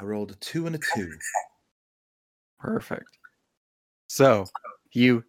[0.00, 1.16] i rolled a two and a two
[2.58, 3.18] Perfect.
[4.08, 4.46] So
[4.94, 5.22] you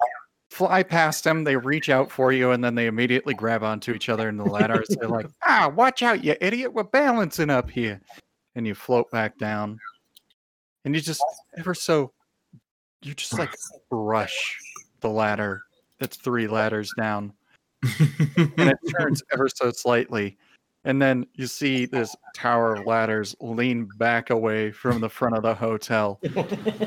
[0.52, 4.08] fly past them, they reach out for you, and then they immediately grab onto each
[4.08, 4.82] other in the ladder.
[4.82, 6.72] as They're like, ah, watch out, you idiot.
[6.74, 8.00] We're balancing up here.
[8.56, 9.80] And you float back down.
[10.86, 11.24] And you just
[11.58, 12.12] ever so
[13.02, 13.54] you just like
[13.90, 14.58] brush
[15.02, 15.64] the ladder
[16.00, 17.34] that's three ladders down.
[18.00, 20.38] And it turns ever so slightly.
[20.84, 25.42] And then you see this tower of ladders lean back away from the front of
[25.42, 26.20] the hotel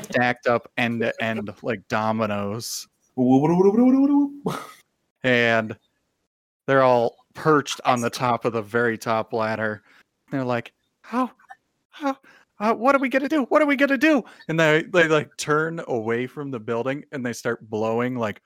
[0.03, 2.87] stacked up end to end like dominoes
[5.23, 5.77] and
[6.65, 9.83] they're all perched on the top of the very top ladder
[10.31, 11.29] they're like how
[12.03, 15.29] uh, what are we gonna do what are we gonna do and they they like
[15.37, 18.41] turn away from the building and they start blowing like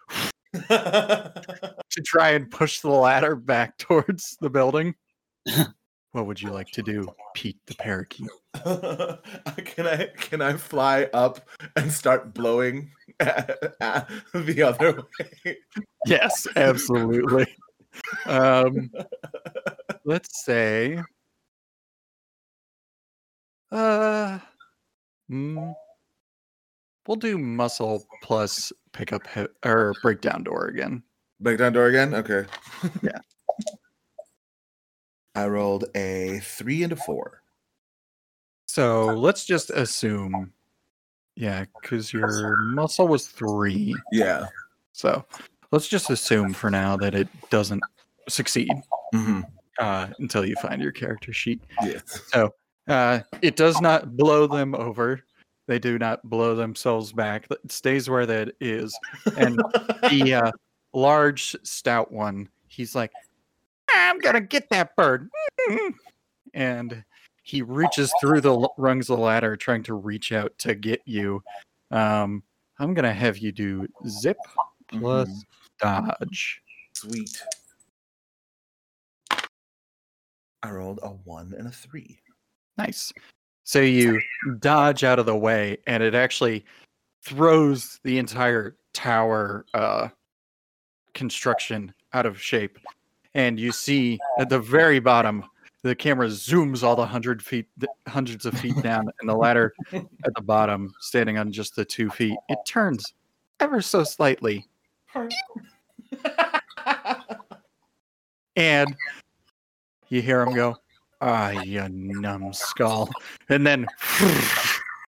[0.54, 4.93] to try and push the ladder back towards the building
[6.14, 8.30] What would you like to do, Pete the parakeet?
[9.66, 15.58] can I can I fly up and start blowing the other way?
[16.06, 17.47] Yes, absolutely.
[18.28, 18.91] um,
[20.06, 21.01] let's say,
[23.74, 24.39] uh,
[25.30, 25.76] mm,
[27.07, 31.03] we'll do muscle plus pickup hit, or breakdown door again.
[31.39, 32.13] Breakdown door again?
[32.13, 32.45] Okay.
[33.01, 33.19] Yeah.
[35.36, 37.41] I rolled a three and a four.
[38.67, 40.53] So let's just assume,
[41.36, 43.95] yeah, because your muscle was three.
[44.11, 44.45] Yeah.
[44.91, 45.26] So
[45.71, 47.84] let's just assume for now that it doesn't
[48.30, 48.71] succeed
[49.13, 49.41] Mm-hmm.
[49.80, 51.61] uh, until you find your character sheet.
[51.84, 52.03] Yes.
[52.28, 52.53] So
[52.88, 55.21] uh, it does not blow them over.
[55.67, 57.47] They do not blow themselves back.
[57.49, 58.97] It stays where that is.
[59.38, 59.57] And
[60.09, 60.51] the uh,
[60.93, 63.11] large, stout one, he's like,
[63.89, 65.29] I'm going to get that bird.
[66.55, 67.03] And
[67.41, 71.41] he reaches through the rungs of the ladder, trying to reach out to get you.
[71.89, 72.43] Um,
[72.77, 74.38] I'm going to have you do zip
[74.88, 75.43] plus
[75.79, 76.61] dodge.
[76.93, 77.41] Sweet.
[80.61, 82.19] I rolled a one and a three.
[82.78, 83.13] Nice.
[83.63, 84.21] So you
[84.59, 86.65] dodge out of the way, and it actually
[87.24, 90.09] throws the entire tower uh,
[91.13, 92.78] construction out of shape.
[93.34, 95.45] And you see at the very bottom,
[95.82, 97.67] the camera zooms all the hundred feet,
[98.07, 102.09] hundreds of feet down, and the ladder at the bottom, standing on just the two
[102.09, 103.13] feet, it turns
[103.59, 104.65] ever so slightly,
[108.55, 108.95] and
[110.09, 110.78] you hear him go,
[111.24, 113.09] "Ah, you numbskull!"
[113.49, 113.88] And then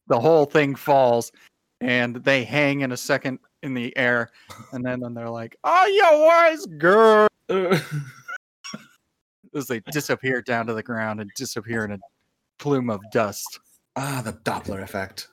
[0.08, 1.32] the whole thing falls,
[1.80, 4.28] and they hang in a second in the air,
[4.72, 7.26] and then, then they're like, "Oh, you wise girl!"
[9.54, 11.98] As they disappear down to the ground and disappear in a
[12.58, 13.60] plume of dust.
[13.96, 15.28] ah, the Doppler effect.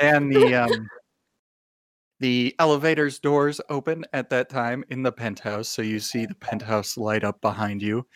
[0.00, 0.88] and the um
[2.20, 6.96] the elevator's doors open at that time in the penthouse so you see the penthouse
[6.96, 8.06] light up behind you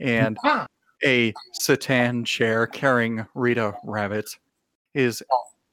[0.00, 0.66] and Ah.
[1.04, 4.28] A sedan chair carrying rita rabbit
[4.94, 5.22] is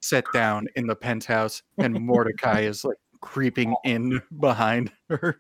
[0.02, 5.38] set down in the penthouse and mordecai is like creeping in behind her.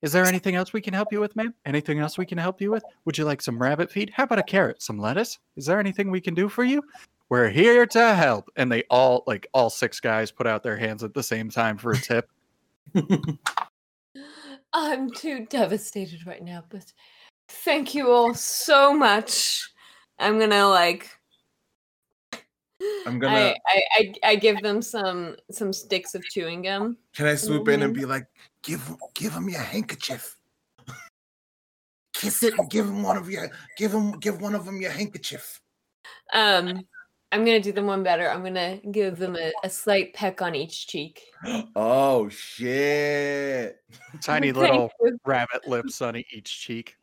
[0.00, 1.54] Is there anything else we can help you with ma'am?
[1.64, 2.82] Anything else we can help you with?
[3.04, 4.10] Would you like some rabbit feed?
[4.10, 4.82] How about a carrot?
[4.82, 5.38] Some lettuce?
[5.56, 6.82] Is there anything we can do for you?
[7.28, 8.50] We're here to help!
[8.56, 11.78] And they all like all six guys put out their hands at the same time
[11.78, 12.28] for a tip.
[14.74, 16.92] I'm too devastated right now, but
[17.52, 19.68] thank you all so much.
[20.18, 21.10] I'm gonna like.
[23.06, 26.96] I'm gonna- I, I, I, I give them some some sticks of chewing gum.
[27.14, 28.26] Can I swoop in and be like,
[28.62, 30.36] give give him your handkerchief,
[32.12, 34.90] kiss it, and give him one of your give him give one of them your
[34.90, 35.60] handkerchief.
[36.32, 36.82] Um,
[37.30, 38.28] I'm gonna do them one better.
[38.28, 41.22] I'm gonna give them a, a slight peck on each cheek.
[41.76, 43.76] Oh shit!
[44.20, 44.90] tiny little
[45.24, 46.96] rabbit lips on each cheek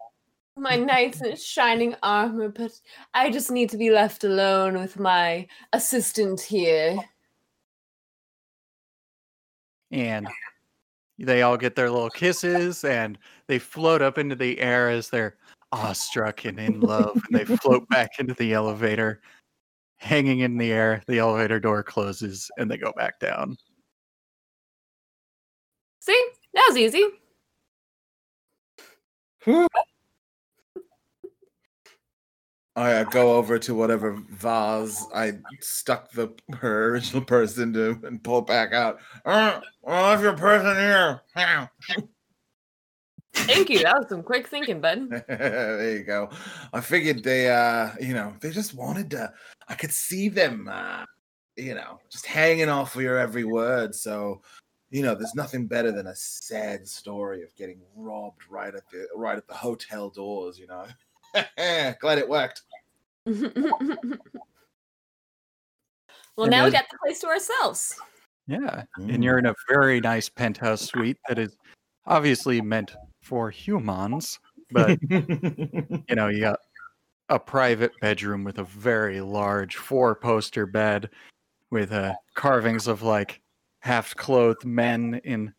[0.59, 2.71] my knights in shining armor, but
[3.13, 6.97] I just need to be left alone with my assistant here.
[9.91, 10.27] and
[11.17, 15.35] they all get their little kisses and they float up into the air as they're
[15.71, 19.21] awestruck and in love and they float back into the elevator
[19.97, 23.57] hanging in the air the elevator door closes and they go back down
[26.01, 27.05] See, that was easy.
[32.79, 38.23] I uh, go over to whatever vase I stuck the her original purse into and
[38.23, 38.99] pull it back out.
[39.25, 41.21] Uh, well, if your purse in here.
[43.33, 43.79] Thank you.
[43.83, 45.09] That was some quick thinking, bud.
[45.27, 46.29] there you go.
[46.71, 49.33] I figured they, uh, you know, they just wanted to.
[49.67, 51.03] I could see them, uh,
[51.57, 53.93] you know, just hanging off of your every word.
[53.93, 54.41] So,
[54.89, 59.05] you know, there's nothing better than a sad story of getting robbed right at the
[59.15, 60.57] right at the hotel doors.
[60.57, 60.85] You know,
[61.99, 62.61] glad it worked.
[66.35, 67.95] Well, And now we then- got the place to ourselves.
[68.47, 71.55] yeah and you're in a very nice penthouse suite that is
[72.07, 74.39] obviously meant for humans
[74.71, 76.59] but you know you got
[77.29, 81.09] a private bedroom with a very large four poster bed
[81.69, 83.39] with uh, carvings of like
[83.81, 85.53] half clothed men in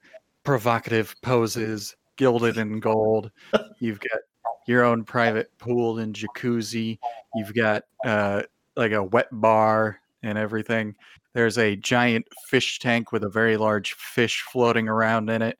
[0.44, 3.30] provocative poses gilded in gold
[3.78, 4.18] you've got
[4.66, 6.98] your own private pool and jacuzzi
[7.34, 8.42] you've got uh,
[8.76, 10.94] like a wet bar and everything
[11.32, 15.58] there's a giant fish tank with a very large fish floating around in it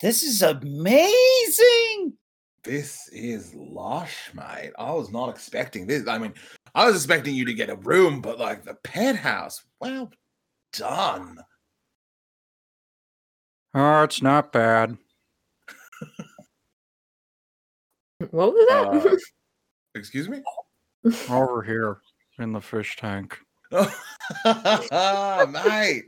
[0.00, 2.14] This is amazing.
[2.62, 4.72] This is lush, mate.
[4.78, 6.08] I was not expecting this.
[6.08, 6.32] I mean,
[6.74, 10.10] I was expecting you to get a room, but like the penthouse, well
[10.72, 11.38] done.
[13.74, 14.96] Oh, it's not bad.
[18.30, 19.12] What was that?
[19.12, 19.16] Uh,
[19.94, 20.42] excuse me?
[21.30, 21.98] Over here
[22.38, 23.38] in the fish tank.
[23.72, 23.90] Oh,
[25.66, 26.04] mate.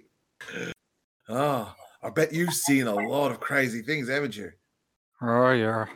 [1.29, 4.53] Oh, I bet you've seen a lot of crazy things, haven't you?
[5.23, 5.87] Oh yeah,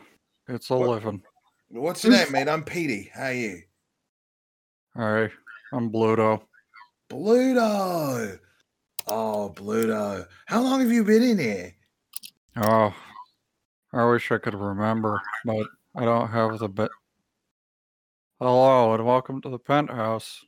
[0.47, 1.21] it's a What- living.
[1.69, 2.47] What's your name, mate?
[2.47, 3.11] I'm Petey.
[3.13, 3.61] How are you?
[4.95, 5.29] Hey,
[5.73, 6.41] I'm Bluto.
[7.09, 8.39] Bluto.
[9.05, 10.25] Oh, Bluto.
[10.45, 11.73] How long have you been in here?
[12.55, 12.93] Oh,
[13.93, 16.91] I wish I could remember, but I don't have the bit.
[18.39, 20.45] Hello and welcome to the penthouse.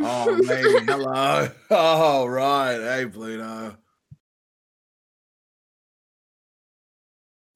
[0.00, 0.84] Oh, maybe.
[0.86, 1.48] Hello.
[1.70, 2.74] Oh, right.
[2.74, 3.76] Hey, Bluto.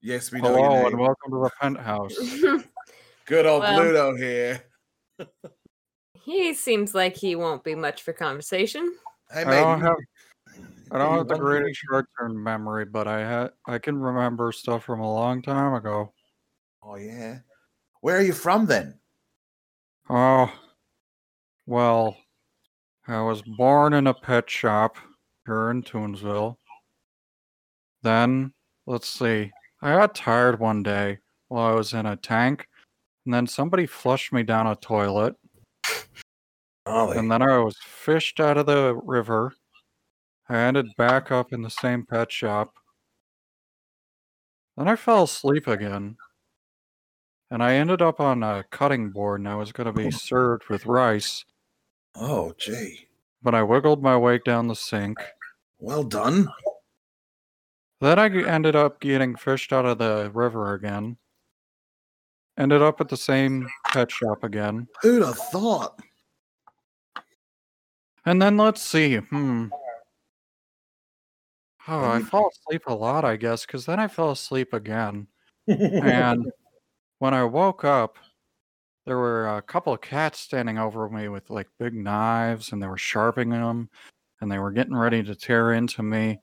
[0.01, 2.15] Yes, we know Hello and welcome to the penthouse.
[3.27, 4.63] Good old Well- Bluto here.
[6.25, 8.95] he seems like he won't be much for conversation.
[9.33, 9.97] Hey, I don't have
[10.93, 14.85] I don't have the want- greatest short-term memory, but I had I can remember stuff
[14.85, 16.13] from a long time ago.
[16.83, 17.39] Oh, yeah.
[18.01, 18.99] Where are you from then?
[20.09, 20.53] Oh,
[21.67, 22.17] well,
[23.07, 24.97] I was born in a pet shop
[25.47, 26.57] here in Toonsville.
[28.03, 28.53] Then,
[28.87, 29.53] let's see,
[29.83, 31.19] I got tired one day
[31.49, 32.67] while I was in a tank,
[33.25, 35.37] and then somebody flushed me down a toilet,
[36.87, 39.53] and then I was fished out of the river.
[40.49, 42.75] I ended back up in the same pet shop.
[44.77, 46.17] Then I fell asleep again.
[47.51, 50.69] And I ended up on a cutting board and I was going to be served
[50.69, 51.45] with rice.
[52.15, 53.07] oh, gee.
[53.43, 55.19] but I wiggled my way down the sink.
[55.79, 56.49] Well done.
[58.01, 61.17] Then I ended up getting fished out of the river again.
[62.59, 64.87] Ended up at the same pet shop again.
[65.03, 65.99] Who'd have thought?
[68.27, 69.17] And then let's see.
[69.17, 69.67] Hmm.
[71.89, 75.27] Oh, I Um, fall asleep a lot, I guess, because then I fell asleep again.
[75.67, 76.51] And
[77.21, 78.17] when I woke up,
[79.07, 82.87] there were a couple of cats standing over me with like big knives, and they
[82.87, 83.91] were sharpening them,
[84.41, 86.41] and they were getting ready to tear into me.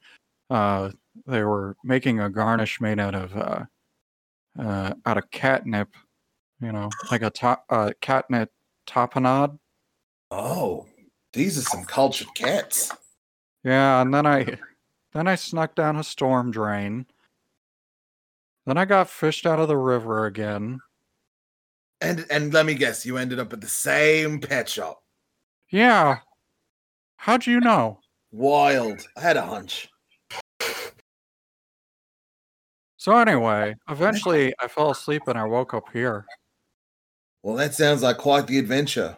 [0.49, 0.91] Uh,
[1.25, 3.65] they were making a garnish made out of uh,
[4.59, 5.89] uh, out of catnip,
[6.61, 8.51] you know, like a top uh, catnip
[8.87, 9.57] tapenade.
[10.31, 10.85] oh,
[11.33, 12.91] these are some cultured cats.
[13.63, 14.59] Yeah, and then I
[15.13, 17.07] then I snuck down a storm drain.
[18.67, 20.79] Then I got fished out of the river again.
[22.01, 25.01] And and let me guess, you ended up at the same pet shop.
[25.71, 26.19] Yeah.
[27.15, 28.01] How'd you know?
[28.31, 29.07] Wild.
[29.15, 29.89] I had a hunch.
[32.97, 36.25] So anyway, eventually I fell asleep and I woke up here.
[37.43, 39.15] Well, that sounds like quite the adventure.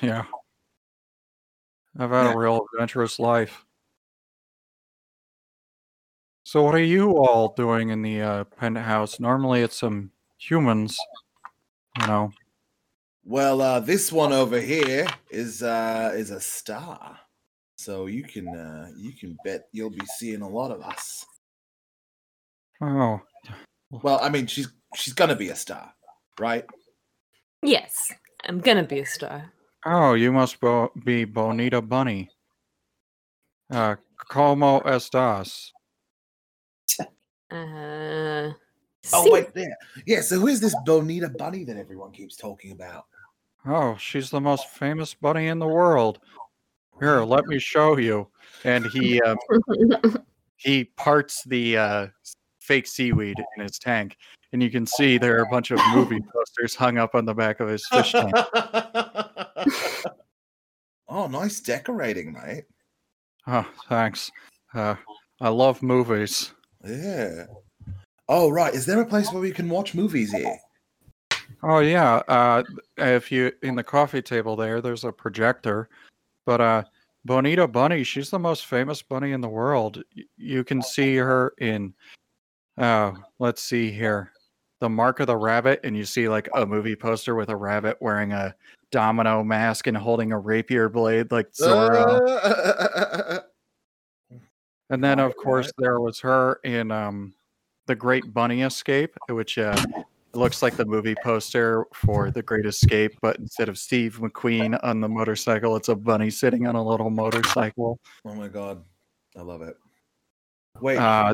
[0.00, 0.24] Yeah.
[1.98, 2.32] I've had Yeah.
[2.32, 3.66] a real adventurous life.
[6.50, 9.20] So what are you all doing in the uh, penthouse?
[9.20, 10.98] Normally it's some humans,
[12.00, 12.32] you know.
[13.24, 17.20] Well, uh, this one over here is uh, is a star,
[17.78, 21.24] so you can uh, you can bet you'll be seeing a lot of us.
[22.82, 23.20] Oh,
[24.02, 25.94] Well, I mean, she's she's gonna be a star,
[26.40, 26.64] right?
[27.62, 29.52] Yes, I'm gonna be a star.
[29.86, 32.28] oh, you must bo- be Bonita Bunny.
[33.70, 33.94] Uh,
[34.28, 35.70] como estas?
[37.50, 38.52] Uh,
[39.12, 39.66] Oh see- wait, yeah,
[40.06, 40.20] yeah.
[40.20, 43.06] So who's this Bonita Bunny that everyone keeps talking about?
[43.66, 46.20] Oh, she's the most famous bunny in the world.
[46.98, 48.28] Here, let me show you.
[48.64, 49.36] And he uh,
[50.56, 52.06] he parts the uh,
[52.60, 54.16] fake seaweed in his tank,
[54.52, 57.34] and you can see there are a bunch of movie posters hung up on the
[57.34, 58.34] back of his fish tank.
[61.08, 62.64] oh, nice decorating, mate.
[63.46, 64.30] Oh, thanks.
[64.74, 64.96] Uh,
[65.40, 66.52] I love movies.
[66.84, 67.46] Yeah.
[68.28, 68.72] Oh, right.
[68.74, 70.58] Is there a place where we can watch movies here?
[71.62, 72.22] Oh yeah.
[72.28, 72.62] Uh,
[72.96, 75.88] if you in the coffee table there, there's a projector.
[76.46, 76.84] But uh,
[77.24, 80.02] Bonita Bunny, she's the most famous bunny in the world.
[80.36, 81.92] You can see her in.
[82.78, 84.32] Uh, let's see here,
[84.80, 87.98] the Mark of the Rabbit, and you see like a movie poster with a rabbit
[88.00, 88.54] wearing a
[88.90, 92.20] domino mask and holding a rapier blade like Zorro.
[94.90, 97.32] And then, of course, there was her in um,
[97.86, 99.76] The Great Bunny Escape, which uh,
[100.34, 105.00] looks like the movie poster for The Great Escape, but instead of Steve McQueen on
[105.00, 107.98] the motorcycle, it's a bunny sitting on a little motorcycle.
[108.24, 108.82] oh my god,
[109.36, 109.76] I love it.
[110.80, 111.32] Wait, Uh,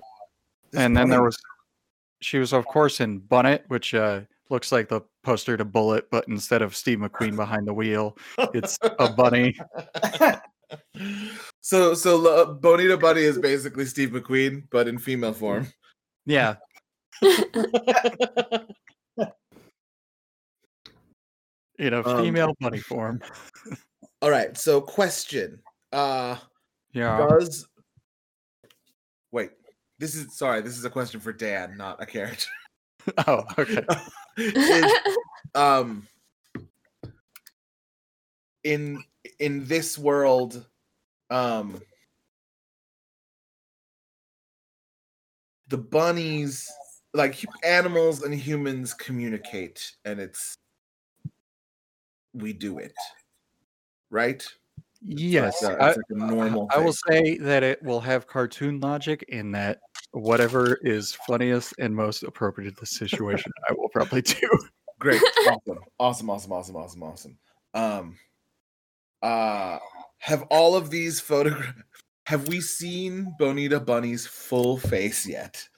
[0.75, 1.39] and then there was
[2.21, 6.27] she was, of course, in Bunnet, which uh, looks like the poster to Bullitt, but
[6.29, 8.17] instead of Steve McQueen behind the wheel,
[8.55, 9.57] it's a bunny.
[11.67, 15.67] so so uh, Bonita Bunny is basically Steve McQueen, but in female form.
[16.25, 16.55] Yeah.
[17.21, 17.35] in
[21.93, 23.21] a Um, female bunny form.
[24.23, 24.57] All right.
[24.57, 25.61] So question.
[25.91, 26.37] Uh
[26.93, 27.19] Yeah.
[27.19, 27.67] does
[29.33, 29.51] wait.
[29.99, 32.47] This is sorry, this is a question for Dan, not a character.
[33.27, 33.85] Oh, okay.
[34.37, 34.93] Is,
[35.57, 36.07] um
[38.63, 39.03] in
[39.41, 40.65] in this world
[41.31, 41.81] um
[45.69, 46.69] the bunnies
[47.15, 50.55] like animals and humans communicate and it's
[52.35, 52.93] we do it
[54.11, 54.47] right
[55.03, 55.63] Yes.
[55.63, 59.53] Like a- like a normal I will say that it will have cartoon logic in
[59.53, 59.79] that
[60.13, 64.49] whatever is funniest and most appropriate to the situation, I will probably do.
[64.99, 65.23] Great.
[65.47, 65.79] Awesome.
[65.99, 66.31] Awesome.
[66.31, 66.53] Awesome.
[66.53, 66.77] Awesome.
[66.77, 67.03] Awesome.
[67.03, 67.39] Awesome.
[67.75, 68.17] Um
[69.23, 69.79] uh
[70.27, 71.79] have all of these photographs
[72.27, 75.69] have we seen Bonita Bunny's full face yet?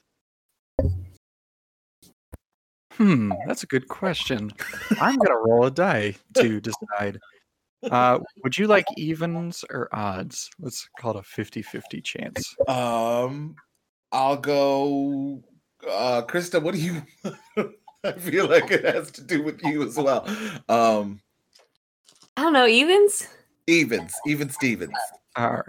[2.93, 4.51] Hmm, that's a good question.
[4.99, 7.19] I'm gonna roll a die to decide.
[7.81, 10.49] Uh, would you like evens or odds?
[10.59, 12.53] Let's call it a 50-50 chance.
[12.67, 13.55] Um
[14.11, 15.41] I'll go
[15.89, 17.01] uh Krista, what do you
[18.03, 20.27] I feel like it has to do with you as well.
[20.67, 21.21] Um
[22.35, 23.25] I don't know, evens?
[23.69, 24.93] Evens, even Stevens.
[25.35, 25.63] All right.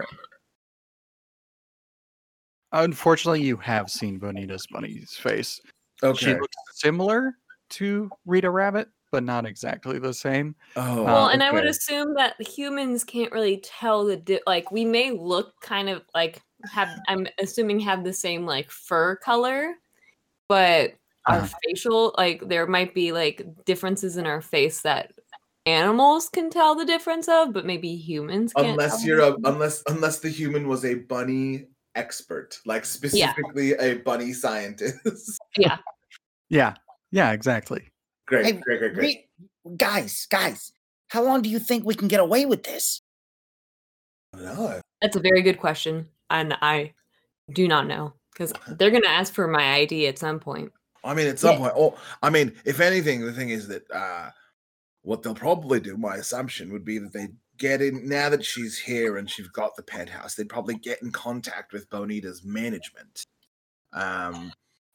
[2.73, 5.59] Unfortunately, you have seen Bonita's bunny's face.
[6.03, 6.25] Okay.
[6.25, 7.33] She looks similar
[7.71, 10.55] to Rita Rabbit, but not exactly the same.
[10.75, 14.85] Oh, Well, and I would assume that humans can't really tell the di- like we
[14.85, 16.41] may look kind of like
[16.71, 19.73] have I'm assuming have the same like fur color,
[20.47, 20.93] but
[21.27, 21.47] our Uh-huh.
[21.65, 25.11] facial like there might be like differences in our face that
[25.65, 28.69] animals can tell the difference of, but maybe humans can't.
[28.69, 33.95] unless tell you're a unless unless the human was a bunny expert, like specifically a
[33.95, 35.39] bunny scientist.
[35.57, 35.77] yeah.
[36.49, 36.73] Yeah,
[37.11, 37.87] yeah, exactly.
[38.27, 39.25] great, Hey, great, great, great.
[39.65, 40.71] we- guys, guys,
[41.09, 43.01] how long do you think we can get away with this?
[44.35, 46.93] No, That's a very good question, and I
[47.53, 50.71] do not know because they're gonna ask for my ID at some point.
[51.03, 51.57] I mean at some Yeah.
[51.59, 51.73] point.
[51.75, 54.29] Oh, I mean, if anything, the thing is that uh
[55.03, 58.77] what they'll probably do, my assumption would be that they get in now that she's
[58.77, 63.25] here and she's got the penthouse, they'd probably get in contact with Bonita's management.
[63.93, 64.51] Um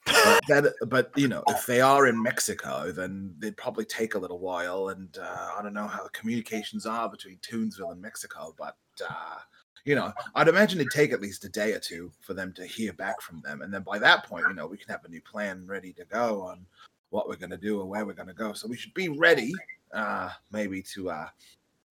[0.07, 4.18] but that but you know if they are in mexico then they'd probably take a
[4.18, 8.54] little while and uh, i don't know how the communications are between toonsville and mexico
[8.57, 8.76] but
[9.09, 9.38] uh,
[9.84, 12.64] you know i'd imagine it'd take at least a day or two for them to
[12.64, 15.09] hear back from them and then by that point you know we can have a
[15.09, 16.64] new plan ready to go on
[17.11, 19.09] what we're going to do or where we're going to go so we should be
[19.09, 19.52] ready
[19.97, 21.26] uh, maybe to uh,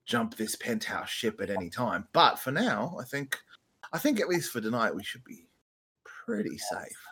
[0.06, 3.40] jump this penthouse ship at any time but for now i think
[3.92, 5.48] i think at least for tonight we should be
[6.04, 7.06] pretty safe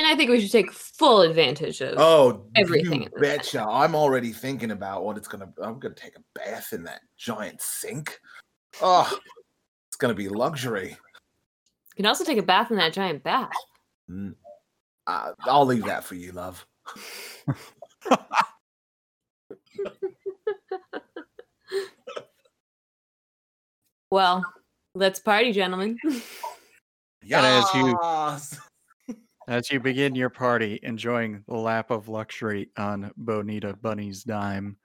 [0.00, 1.96] And I think we should take full advantage of.
[1.98, 3.66] Oh, everything You in this betcha!
[3.68, 5.52] I'm already thinking about what it's gonna.
[5.62, 8.18] I'm gonna take a bath in that giant sink.
[8.80, 9.14] Oh,
[9.88, 10.88] it's gonna be luxury.
[10.88, 13.50] You can also take a bath in that giant bath.
[14.10, 14.36] Mm.
[15.06, 16.66] Uh, I'll leave that for you, love.
[24.10, 24.44] Well,
[24.94, 25.96] let's party, gentlemen.
[26.02, 27.98] And as you-
[29.48, 34.76] As you begin your party, enjoying the lap of luxury on Bonita Bunny's dime,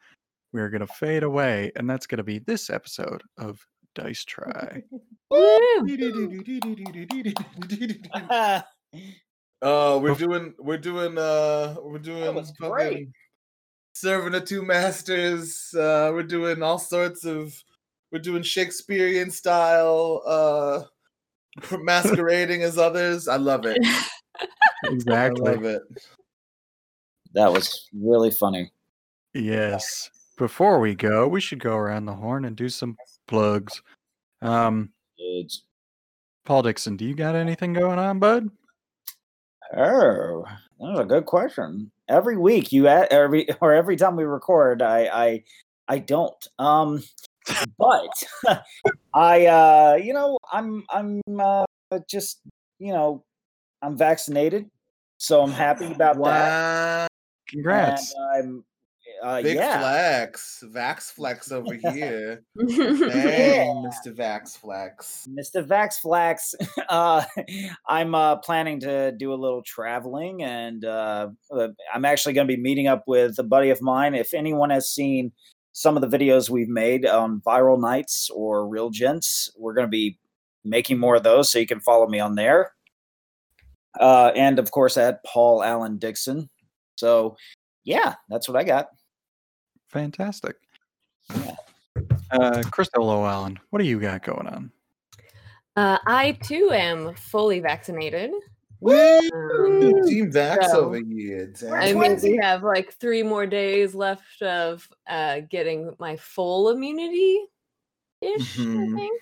[0.54, 3.60] we're going to fade away, and that's going to be this episode of
[3.93, 4.82] Dice Try.
[4.89, 5.00] Woo!
[9.62, 13.10] Oh, we're doing, we're doing, uh, we're doing was great.
[13.96, 15.74] Serving the two masters.
[15.74, 17.56] Uh, we're doing all sorts of,
[18.12, 20.84] we're doing Shakespearean style, uh,
[21.80, 23.28] masquerading as others.
[23.28, 23.78] I love it.
[24.84, 25.50] Exactly.
[25.50, 25.82] I love it.
[27.34, 28.72] That was really funny.
[29.34, 30.12] Yes.
[30.38, 33.82] Before we go, we should go around the horn and do some plugs.
[34.41, 35.64] Um, It's,
[36.43, 38.50] Paul Dixon, do you got anything going on, bud?
[39.76, 40.46] oh,
[40.80, 41.91] that's a good question.
[42.07, 45.43] Every week you at every or every time we record, I I
[45.88, 46.47] I don't.
[46.59, 47.03] Um,
[47.78, 48.09] but
[49.13, 51.65] I uh, you know, I'm I'm uh,
[52.09, 52.41] just
[52.80, 53.23] you know,
[53.82, 54.69] I'm vaccinated,
[55.17, 57.07] so I'm happy about that.
[57.47, 58.13] Congrats.
[58.13, 58.63] And I'm
[59.22, 59.80] Uh, Big yeah.
[59.80, 62.43] flex, Vax flex over here.
[62.57, 64.13] Dang, Mr.
[64.13, 65.28] Vax flex.
[65.30, 65.66] Mr.
[65.66, 66.53] Vax flex.
[66.89, 67.24] uh,
[67.88, 72.55] I'm uh, planning to do a little traveling, and uh, uh, I'm actually going to
[72.55, 74.16] be meeting up with a buddy of mine.
[74.16, 75.32] If anyone has seen
[75.74, 79.91] some of the videos we've made on Viral Nights or Real Gents, we're going to
[79.91, 80.18] be
[80.63, 82.72] making more of those, so you can follow me on there.
[83.99, 86.49] Uh, and of course, at Paul Allen Dixon.
[86.97, 87.36] So,
[87.84, 88.88] yeah, that's what I got.
[89.88, 90.55] Fantastic.
[91.33, 91.55] Yeah.
[92.31, 94.71] Uh, Crystal Llewellyn, what do you got going on?
[95.75, 98.31] Uh, I too am fully vaccinated.
[98.79, 99.19] Woo!
[99.33, 101.53] Um, Team Vax so, over here.
[101.73, 107.39] I mean, we have like three more days left of uh, getting my full immunity
[108.21, 108.93] ish, Mhm.
[108.93, 109.21] I think.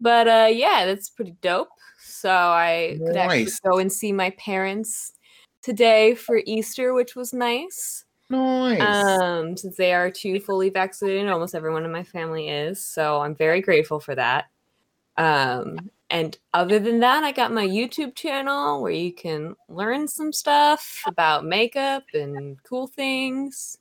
[0.00, 1.68] But uh, yeah, that's pretty dope.
[2.02, 5.12] So I could actually go and see my parents
[5.62, 8.04] today for Easter, which was nice.
[8.30, 8.80] Nice.
[8.80, 12.82] Um, since they are two fully vaccinated, almost everyone in my family is.
[12.82, 14.46] So I'm very grateful for that.
[15.16, 20.32] Um, and other than that, I got my YouTube channel where you can learn some
[20.32, 23.76] stuff about makeup and cool things.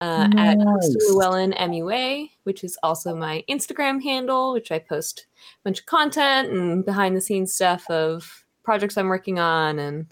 [0.00, 5.62] Uh, At Crystal Llewellyn MUA, which is also my Instagram handle, which I post a
[5.62, 10.06] bunch of content and behind the scenes stuff of projects I'm working on and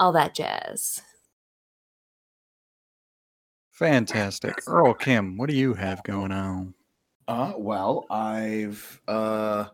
[0.00, 1.00] all that jazz.
[3.74, 4.62] Fantastic.
[4.68, 6.74] Earl Kim, what do you have going on?
[7.26, 9.66] Uh, well, I've uh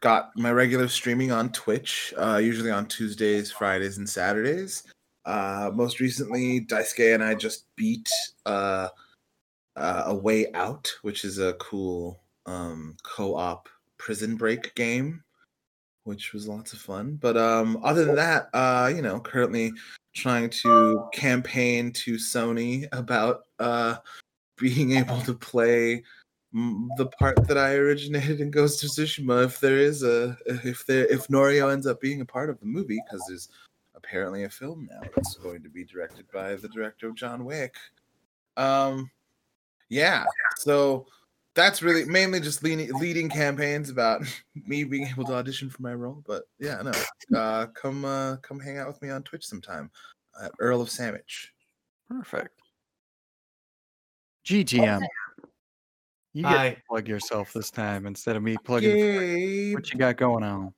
[0.00, 4.84] got my regular streaming on Twitch, uh, usually on Tuesdays, Fridays, and Saturdays.
[5.24, 8.08] Uh, most recently, Daisuke and I just beat
[8.46, 8.88] uh,
[9.76, 15.22] uh, A Way Out, which is a cool um, co-op prison break game,
[16.08, 17.18] which was lots of fun.
[17.20, 19.72] But um, other than that, uh, you know, currently
[20.14, 23.96] trying to campaign to Sony about uh,
[24.58, 26.02] being able to play
[26.52, 29.44] the part that I originated in Ghost of Tsushima.
[29.44, 32.66] If there is a, if there, if Norio ends up being a part of the
[32.66, 33.50] movie, because there's
[33.94, 37.74] apparently a film now that's going to be directed by the director of John Wick.
[38.56, 39.10] Um,
[39.90, 40.24] yeah.
[40.56, 41.06] So
[41.54, 44.22] that's really mainly just leading, leading campaigns about
[44.54, 46.22] me being able to audition for my role.
[46.26, 46.92] But yeah, no.
[47.38, 49.90] Uh, come, uh, come hang out with me on Twitch sometime.
[50.40, 51.52] At Earl of Sandwich.
[52.08, 52.60] Perfect.
[54.46, 55.00] GTM.
[56.32, 56.70] You get Hi.
[56.70, 59.74] to plug yourself this time instead of me plugging Yay!
[59.74, 60.72] what you got going on.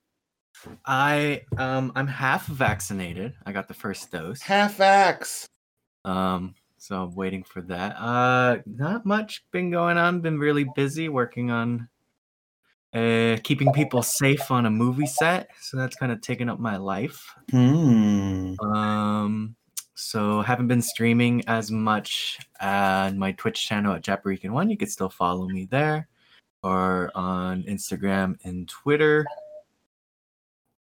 [0.86, 3.34] I um I'm half vaccinated.
[3.44, 4.40] I got the first dose.
[4.40, 5.48] Half axe.
[6.04, 7.94] Um so I'm waiting for that.
[8.00, 10.22] Uh not much been going on.
[10.22, 11.88] Been really busy working on
[12.94, 15.50] uh keeping people safe on a movie set.
[15.60, 17.22] So that's kind of taken up my life.
[17.50, 18.54] Hmm.
[18.60, 19.56] Um
[19.94, 24.70] so haven't been streaming as much on my Twitch channel at Japarican One.
[24.70, 26.08] You could still follow me there
[26.62, 29.26] or on Instagram and Twitter.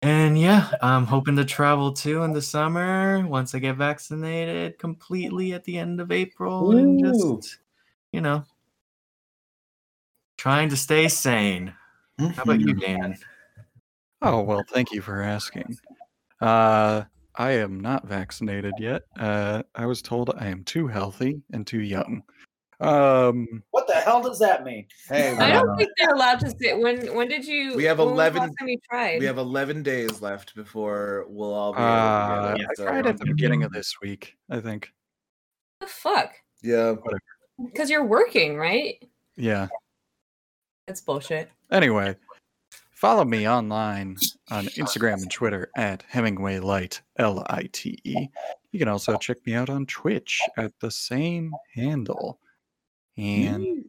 [0.01, 5.53] And yeah, I'm hoping to travel too in the summer once I get vaccinated completely
[5.53, 7.57] at the end of April and just
[8.11, 8.43] you know
[10.37, 11.73] trying to stay sane.
[12.19, 13.17] How about you, Dan?
[14.21, 15.77] Oh, well, thank you for asking.
[16.41, 17.03] Uh,
[17.35, 19.03] I am not vaccinated yet.
[19.19, 22.23] Uh, I was told I am too healthy and too young.
[22.79, 24.85] Um, What the hell does that mean?
[25.07, 27.13] Hey, I don't think they're allowed to say when.
[27.15, 27.75] When did you?
[27.75, 29.19] We have when was the 11 last time you tried.
[29.19, 32.77] we have 11 days left before we'll all be able uh, to get I it.
[32.77, 34.91] So, tried at the beginning of this week, I think.
[35.79, 36.33] What the fuck?
[36.61, 36.95] yeah.
[37.63, 39.03] Because you're working, right?
[39.35, 39.67] Yeah.
[40.85, 41.49] That's bullshit.
[41.71, 42.15] Anyway,
[42.91, 44.17] follow me online
[44.51, 48.27] on Instagram and Twitter at Hemingway Light, L I T E.
[48.71, 52.39] You can also check me out on Twitch at the same handle.
[53.17, 53.85] And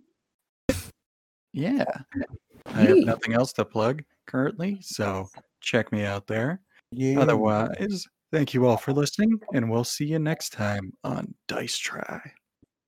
[1.52, 1.84] yeah,
[2.66, 5.28] I have nothing else to plug currently, so
[5.60, 6.60] check me out there.
[6.90, 7.20] Yeah.
[7.20, 12.20] Otherwise, thank you all for listening, and we'll see you next time on Dice Try.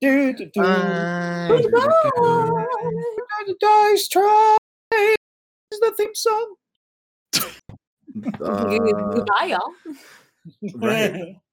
[0.01, 0.63] Do, do, do.
[0.63, 1.61] Bye.
[3.61, 4.57] Dice try
[4.95, 6.55] is the theme song.
[8.41, 8.79] Uh,
[9.15, 9.73] Goodbye, y'all.
[10.77, 11.37] right.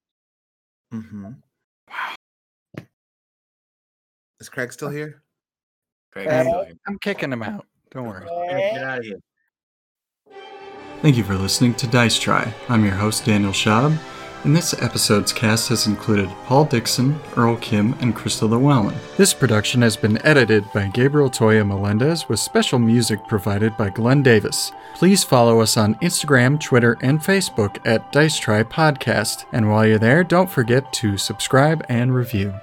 [0.90, 1.32] Mm-hmm.
[4.40, 5.22] Is Craig still here?
[6.12, 6.66] Craig, Uh, go.
[6.86, 7.66] I'm kicking him out.
[7.90, 8.24] Don't worry.
[8.50, 9.18] get out of here.
[11.02, 12.52] Thank you for listening to Dice Try.
[12.68, 13.96] I'm your host, Daniel Schaub,
[14.44, 18.94] and this episode's cast has included Paul Dixon, Earl Kim, and Crystal Llewellyn.
[19.16, 24.22] This production has been edited by Gabriel Toya Melendez with special music provided by Glenn
[24.22, 24.72] Davis.
[24.94, 29.44] Please follow us on Instagram, Twitter, and Facebook at Dice Try Podcast.
[29.52, 32.54] And while you're there, don't forget to subscribe and review.